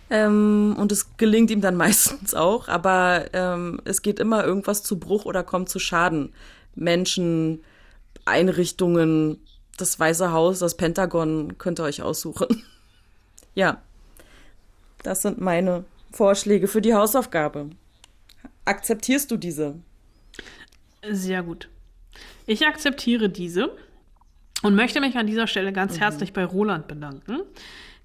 [0.09, 4.97] Ähm, und es gelingt ihm dann meistens auch, aber ähm, es geht immer irgendwas zu
[4.97, 6.33] Bruch oder kommt zu Schaden.
[6.75, 7.63] Menschen,
[8.25, 9.41] Einrichtungen,
[9.77, 12.63] das Weiße Haus, das Pentagon, könnt ihr euch aussuchen.
[13.55, 13.81] ja,
[15.03, 17.69] das sind meine Vorschläge für die Hausaufgabe.
[18.65, 19.75] Akzeptierst du diese?
[21.07, 21.69] Sehr gut.
[22.45, 23.75] Ich akzeptiere diese
[24.61, 25.99] und möchte mich an dieser Stelle ganz mhm.
[25.99, 27.41] herzlich bei Roland bedanken,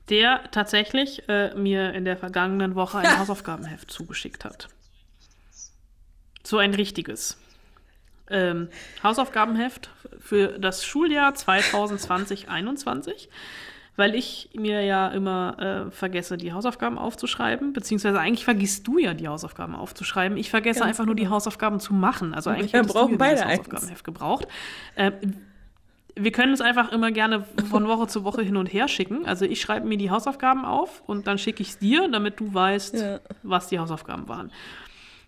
[0.08, 4.68] der tatsächlich äh, mir in der vergangenen Woche ein Hausaufgabenheft zugeschickt hat.
[6.42, 7.38] So ein richtiges.
[8.28, 8.68] Ähm,
[9.02, 13.28] Hausaufgabenheft für das Schuljahr 2020-21
[13.96, 19.14] weil ich mir ja immer äh, vergesse, die Hausaufgaben aufzuschreiben, beziehungsweise eigentlich vergisst du ja
[19.14, 20.36] die Hausaufgaben aufzuschreiben.
[20.36, 21.10] Ich vergesse Ganz einfach genau.
[21.10, 21.34] nur die genau.
[21.36, 22.34] Hausaufgaben zu machen.
[22.34, 24.48] Also eigentlich wir brauchen beide das Hausaufgabenheft gebraucht.
[24.96, 25.12] Äh,
[26.16, 29.26] wir können es einfach immer gerne von Woche zu Woche hin und her schicken.
[29.26, 32.52] Also ich schreibe mir die Hausaufgaben auf und dann schicke ich es dir, damit du
[32.52, 33.20] weißt, ja.
[33.42, 34.52] was die Hausaufgaben waren.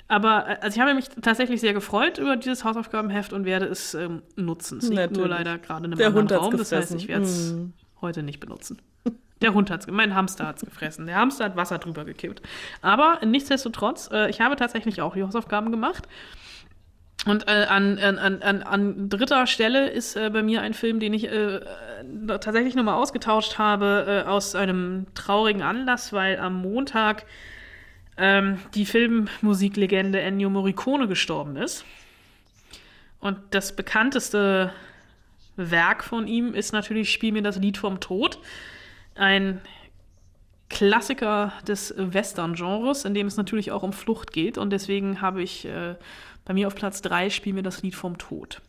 [0.08, 3.94] Aber äh, also ich habe mich tatsächlich sehr gefreut über dieses Hausaufgabenheft und werde es
[3.94, 4.78] ähm, nutzen.
[4.78, 6.50] Es liegt nur leider gerade in einem Der anderen Hund Raum.
[6.56, 6.98] Das heißt, gefressen.
[6.98, 7.72] ich werde es Mm.
[8.00, 8.80] Heute nicht benutzen.
[9.42, 11.06] Der Hund hat's, mein Hamster hat's gefressen.
[11.06, 12.40] Der Hamster hat Wasser drüber gekippt.
[12.80, 16.08] Aber nichtsdestotrotz, äh, ich habe tatsächlich auch die Hausaufgaben gemacht.
[17.26, 21.12] Und äh, an, an, an, an, dritter Stelle ist äh, bei mir ein Film, den
[21.12, 21.60] ich äh,
[22.40, 27.26] tatsächlich nochmal ausgetauscht habe äh, aus einem traurigen Anlass, weil am Montag
[28.16, 31.84] ähm, die Filmmusiklegende Ennio Morricone gestorben ist.
[33.18, 34.72] Und das bekannteste
[35.56, 38.38] Werk von ihm ist natürlich Spiel mir das Lied vom Tod.
[39.14, 39.60] Ein
[40.68, 44.58] Klassiker des Western-Genres, in dem es natürlich auch um Flucht geht.
[44.58, 45.94] Und deswegen habe ich äh,
[46.44, 48.60] bei mir auf Platz 3 Spiel mir das Lied vom Tod.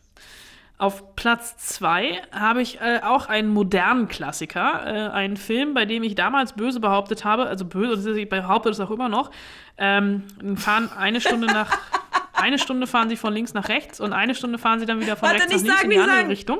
[0.78, 6.04] Auf Platz 2 habe ich äh, auch einen modernen Klassiker, äh, einen Film, bei dem
[6.04, 9.32] ich damals böse behauptet habe, also böse, ich behaupte es auch immer noch,
[9.76, 10.22] ähm,
[10.54, 11.76] fahren eine Stunde nach,
[12.40, 15.16] eine Stunde fahren sie von links nach rechts und eine Stunde fahren sie dann wieder
[15.16, 16.28] von Warte, rechts nach links sagen, in die andere sagen.
[16.28, 16.58] Richtung.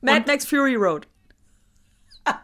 [0.00, 1.06] Mad Und- Max Fury Road.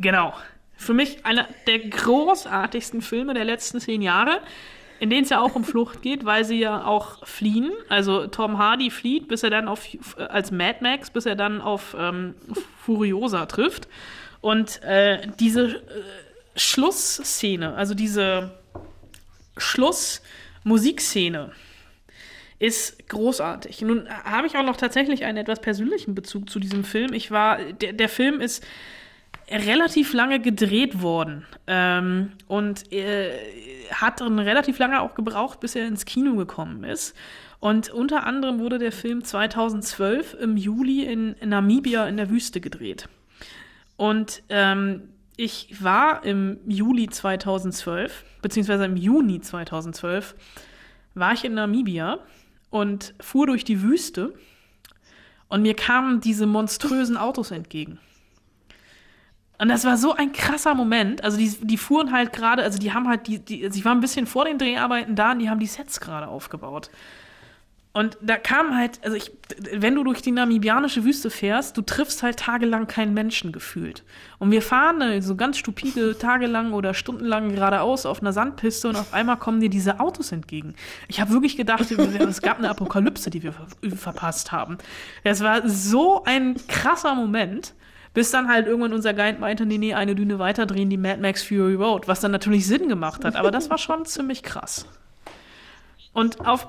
[0.00, 0.32] Genau.
[0.76, 4.40] Für mich einer der großartigsten Filme der letzten zehn Jahre,
[5.00, 7.72] in denen es ja auch um Flucht geht, weil sie ja auch fliehen.
[7.88, 9.84] Also Tom Hardy flieht, bis er dann auf
[10.16, 12.34] als Mad Max, bis er dann auf ähm,
[12.84, 13.88] Furiosa trifft.
[14.40, 15.80] Und äh, diese äh,
[16.54, 18.56] Schlussszene, also diese
[20.68, 21.50] Schlussmusikszene,
[22.58, 23.82] ist großartig.
[23.82, 27.12] Nun habe ich auch noch tatsächlich einen etwas persönlichen Bezug zu diesem Film.
[27.12, 28.66] Ich war, der, der Film ist
[29.48, 33.30] relativ lange gedreht worden ähm, und äh,
[33.92, 37.16] hat dann relativ lange auch gebraucht, bis er ins Kino gekommen ist.
[37.60, 43.08] Und unter anderem wurde der Film 2012 im Juli in Namibia in der Wüste gedreht.
[43.96, 45.08] Und ähm,
[45.38, 50.34] ich war im Juli 2012, beziehungsweise im Juni 2012,
[51.14, 52.18] war ich in Namibia
[52.70, 54.34] und fuhr durch die Wüste
[55.46, 58.00] und mir kamen diese monströsen Autos entgegen.
[59.58, 61.22] Und das war so ein krasser Moment.
[61.22, 64.00] Also die, die fuhren halt gerade, also die haben halt die, die, sie waren ein
[64.00, 66.90] bisschen vor den Dreharbeiten da und die haben die Sets gerade aufgebaut.
[67.98, 69.32] Und da kam halt, also ich,
[69.72, 74.04] wenn du durch die namibianische Wüste fährst, du triffst halt tagelang keinen Menschen gefühlt.
[74.38, 79.12] Und wir fahren so ganz stupide tagelang oder stundenlang geradeaus auf einer Sandpiste und auf
[79.12, 80.76] einmal kommen dir diese Autos entgegen.
[81.08, 84.78] Ich habe wirklich gedacht, es gab eine Apokalypse, die wir ver verpasst haben.
[85.24, 87.74] Es war so ein krasser Moment.
[88.14, 91.20] Bis dann halt irgendwann unser Guide meinte, nee, nee, eine Düne weiter drehen, die Mad
[91.20, 94.86] Max Fury Road, was dann natürlich Sinn gemacht hat, aber das war schon ziemlich krass.
[96.12, 96.66] Und auf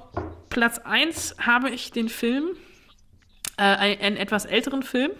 [0.49, 2.49] Platz 1 habe ich den Film,
[3.57, 5.11] äh, einen, etwas älteren Film,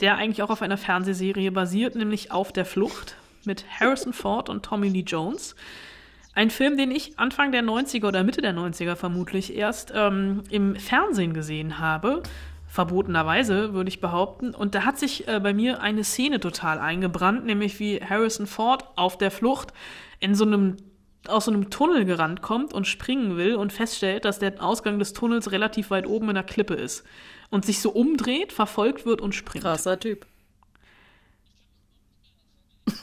[0.00, 4.64] der eigentlich auch auf einer Fernsehserie basiert, nämlich Auf der Flucht mit Harrison Ford und
[4.64, 5.54] Tommy Lee Jones.
[6.34, 10.76] Ein Film, den ich Anfang der 90er oder Mitte der 90er vermutlich erst ähm, im
[10.76, 12.22] Fernsehen gesehen habe.
[12.68, 14.54] Verbotenerweise, würde ich behaupten.
[14.54, 18.84] Und da hat sich äh, bei mir eine Szene total eingebrannt, nämlich wie Harrison Ford
[18.94, 19.72] auf der Flucht
[20.20, 20.76] in so einem
[21.28, 25.12] aus so einem Tunnel gerannt kommt und springen will und feststellt, dass der Ausgang des
[25.12, 27.04] Tunnels relativ weit oben in der Klippe ist.
[27.50, 29.64] Und sich so umdreht, verfolgt wird und springt.
[29.64, 30.26] Krasser Typ.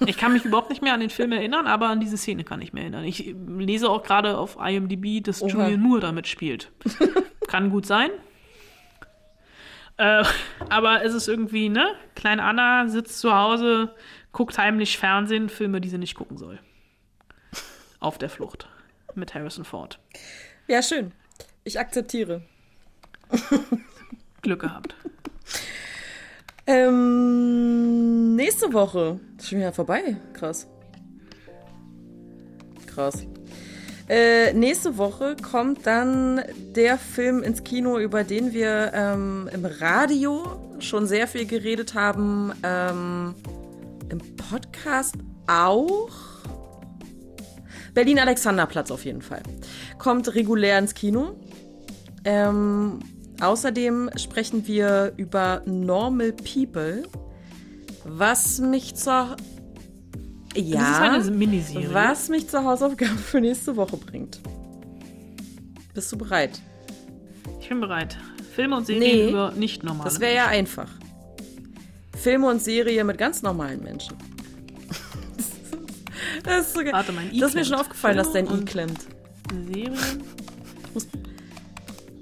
[0.06, 2.62] Ich kann mich überhaupt nicht mehr an den Film erinnern, aber an diese Szene kann
[2.62, 3.04] ich mich erinnern.
[3.04, 5.50] Ich lese auch gerade auf IMDb, dass Oha.
[5.50, 6.72] Julian Moore damit spielt.
[7.48, 8.10] kann gut sein.
[9.98, 10.24] Äh,
[10.70, 11.88] aber es ist irgendwie, ne?
[12.16, 13.96] Kleine Anna sitzt zu Hause,
[14.32, 16.60] guckt heimlich Fernsehen, Filme, die sie nicht gucken soll.
[18.00, 18.68] Auf der Flucht.
[19.16, 20.00] Mit Harrison Ford.
[20.68, 21.12] Ja, schön.
[21.64, 22.44] Ich akzeptiere.
[24.42, 24.96] Glück gehabt.
[26.68, 29.20] Ähm, nächste Woche.
[29.38, 30.18] Ist schon wieder vorbei.
[30.34, 30.68] Krass.
[32.86, 33.26] Krass.
[34.10, 36.42] Äh, nächste Woche kommt dann
[36.76, 40.46] der Film ins Kino, über den wir ähm, im Radio
[40.80, 42.54] schon sehr viel geredet haben.
[42.64, 43.36] Ähm,
[44.10, 45.16] Im Podcast
[45.48, 46.27] auch.
[47.98, 49.42] Berlin Alexanderplatz auf jeden Fall.
[49.98, 51.36] Kommt regulär ins Kino.
[52.26, 53.00] Ähm,
[53.42, 57.02] außerdem sprechen wir über Normal People,
[58.06, 59.36] was mich zur
[60.56, 61.92] ja, Das ist eine Miniserie.
[61.92, 64.42] was mich zur Hausaufgabe für nächste Woche bringt.
[65.96, 66.62] Bist du bereit?
[67.60, 68.16] Ich bin bereit.
[68.54, 69.30] Filme und Serien Nee.
[69.32, 70.04] über nicht normale.
[70.08, 70.92] Das wäre ja einfach.
[72.16, 74.16] Filme und Serie mit ganz normalen Menschen.
[76.44, 76.94] Das ist, so geil.
[76.94, 79.00] Warte, mein I das ist mir schon aufgefallen, dass dein I Und- klemmt.
[79.52, 79.94] Serien.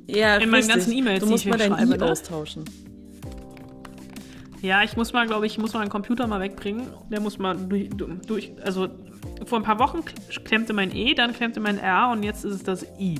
[0.07, 2.05] Ja, In meinen ganzen E-Mails, Du musst mal dein I ne?
[2.05, 2.63] austauschen.
[4.61, 6.87] Ja, ich muss mal, glaube ich, muss mal einen Computer mal wegbringen.
[7.11, 8.87] Der muss mal durch, durch also
[9.45, 10.03] vor ein paar Wochen
[10.43, 13.19] klemmte mein E, dann klemmte mein R und jetzt ist es das I.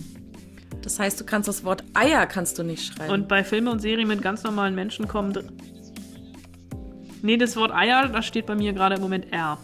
[0.82, 3.12] Das heißt, du kannst das Wort Eier kannst du nicht schreiben.
[3.14, 5.34] Und bei Filmen und Serien mit ganz normalen Menschen kommen.
[7.22, 9.58] Nee, das Wort Eier, das steht bei mir gerade im Moment R.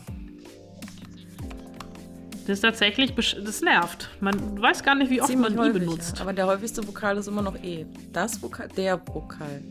[2.51, 4.09] Das ist tatsächlich, das nervt.
[4.19, 6.17] Man weiß gar nicht, wie oft Ziemlich man I häufig, benutzt.
[6.17, 6.23] Ja.
[6.23, 7.85] Aber der häufigste Vokal ist immer noch E.
[8.11, 9.61] Das Vokal, der Vokal.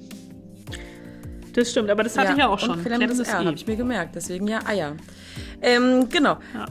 [1.52, 2.70] Das stimmt, aber das hatte ich ja auch schon.
[2.70, 3.44] Und klemmendes Klemmendes R, E.
[3.44, 4.14] habe ich mir gemerkt.
[4.14, 4.96] Deswegen ja Eier.
[5.60, 6.38] Ähm, genau.
[6.54, 6.64] Ja.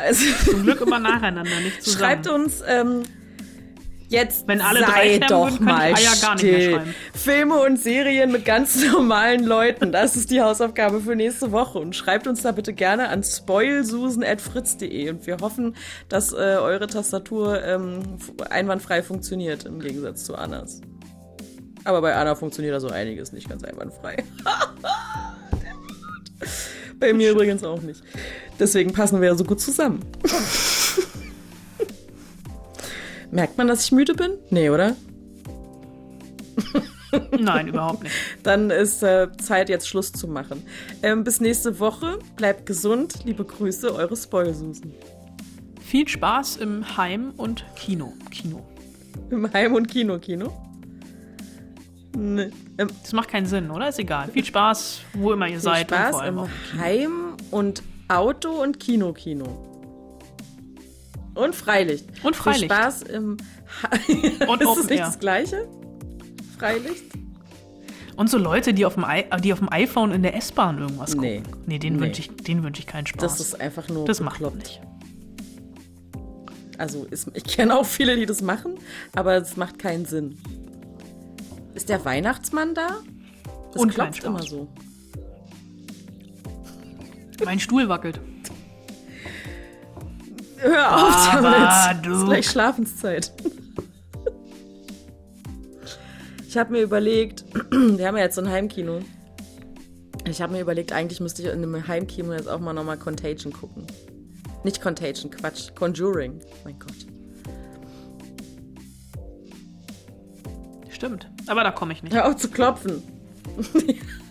[0.00, 2.04] Also, Zum Glück immer nacheinander, nicht zusammen.
[2.04, 3.02] Schreibt uns ähm,
[4.08, 6.94] jetzt Wenn alle sei doch würden, mal ich Eier gar nicht mehr still.
[7.14, 9.92] Filme und Serien mit ganz normalen Leuten.
[9.92, 11.78] Das ist die Hausaufgabe für nächste Woche.
[11.78, 15.10] Und schreibt uns da bitte gerne an spoilsusen.fritz.de.
[15.10, 15.76] Und wir hoffen,
[16.08, 18.18] dass äh, eure Tastatur ähm,
[18.50, 20.80] einwandfrei funktioniert, im Gegensatz zu Annas.
[21.84, 24.16] Aber bei Anna funktioniert da so einiges nicht ganz einwandfrei.
[26.98, 28.02] bei mir übrigens auch nicht.
[28.58, 30.00] Deswegen passen wir ja so gut zusammen.
[33.30, 34.32] Merkt man, dass ich müde bin?
[34.50, 34.96] Nee, oder?
[37.38, 38.14] Nein, überhaupt nicht.
[38.42, 40.62] Dann ist äh, Zeit, jetzt Schluss zu machen.
[41.02, 42.18] Ähm, bis nächste Woche.
[42.36, 43.24] Bleibt gesund.
[43.24, 44.92] Liebe Grüße, eure Spoilsusen.
[45.80, 48.12] Viel Spaß im Heim- und Kino.
[48.30, 48.66] Kino.
[49.30, 50.52] Im Heim- und Kino-Kino.
[52.16, 52.50] Nee.
[52.78, 53.88] Ähm, Das macht keinen Sinn, oder?
[53.88, 54.28] Ist egal.
[54.28, 55.90] Viel Spaß, wo immer ihr viel seid.
[55.90, 56.82] und Spaß vor allem im Kino.
[56.82, 59.67] Heim- und Auto- und Kino-Kino.
[61.38, 62.04] Und Freilicht.
[62.24, 62.60] Und Freilicht.
[62.62, 63.36] Viel Spaß im
[64.48, 65.68] Und Ist das nicht das Gleiche?
[66.58, 67.04] Freilicht?
[68.16, 71.12] Und so Leute, die auf dem, I die auf dem iPhone in der S-Bahn irgendwas
[71.12, 71.20] gucken.
[71.30, 71.42] Nee.
[71.66, 72.06] Nee, denen Nee.
[72.06, 73.20] wünsche ich, wünsch ich keinen Spaß.
[73.22, 74.56] Das ist einfach nur Das macht bekloppt.
[74.56, 74.80] nicht.
[76.78, 78.74] Also ist, ich kenne auch viele, die das machen,
[79.14, 80.36] aber es macht keinen Sinn.
[81.74, 82.88] Ist der Weihnachtsmann da?
[83.72, 84.66] Das Und klopft immer so.
[87.44, 88.20] Mein Stuhl wackelt.
[90.60, 92.06] Hör auf damit.
[92.06, 93.32] du- ist gleich Schlafenszeit.
[96.48, 99.00] Ich habe mir überlegt, wir haben ja jetzt so ein Heimkino.
[100.26, 103.52] Ich habe mir überlegt, eigentlich müsste ich in einem Heimkino jetzt auch mal nochmal Contagion
[103.52, 103.86] gucken.
[104.64, 105.74] Nicht Contagion, Quatsch.
[105.74, 106.40] Conjuring.
[106.64, 107.06] Mein Gott.
[110.90, 111.30] Stimmt.
[111.46, 112.14] Aber da komme ich nicht.
[112.14, 113.02] Hör auf zu klopfen.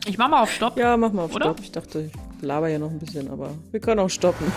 [0.05, 0.77] Ich mach mal auf Stopp.
[0.77, 1.45] Ja, mach mal auf Oder?
[1.45, 1.59] Stopp.
[1.61, 4.51] Ich dachte, ich laber ja noch ein bisschen, aber wir können auch stoppen.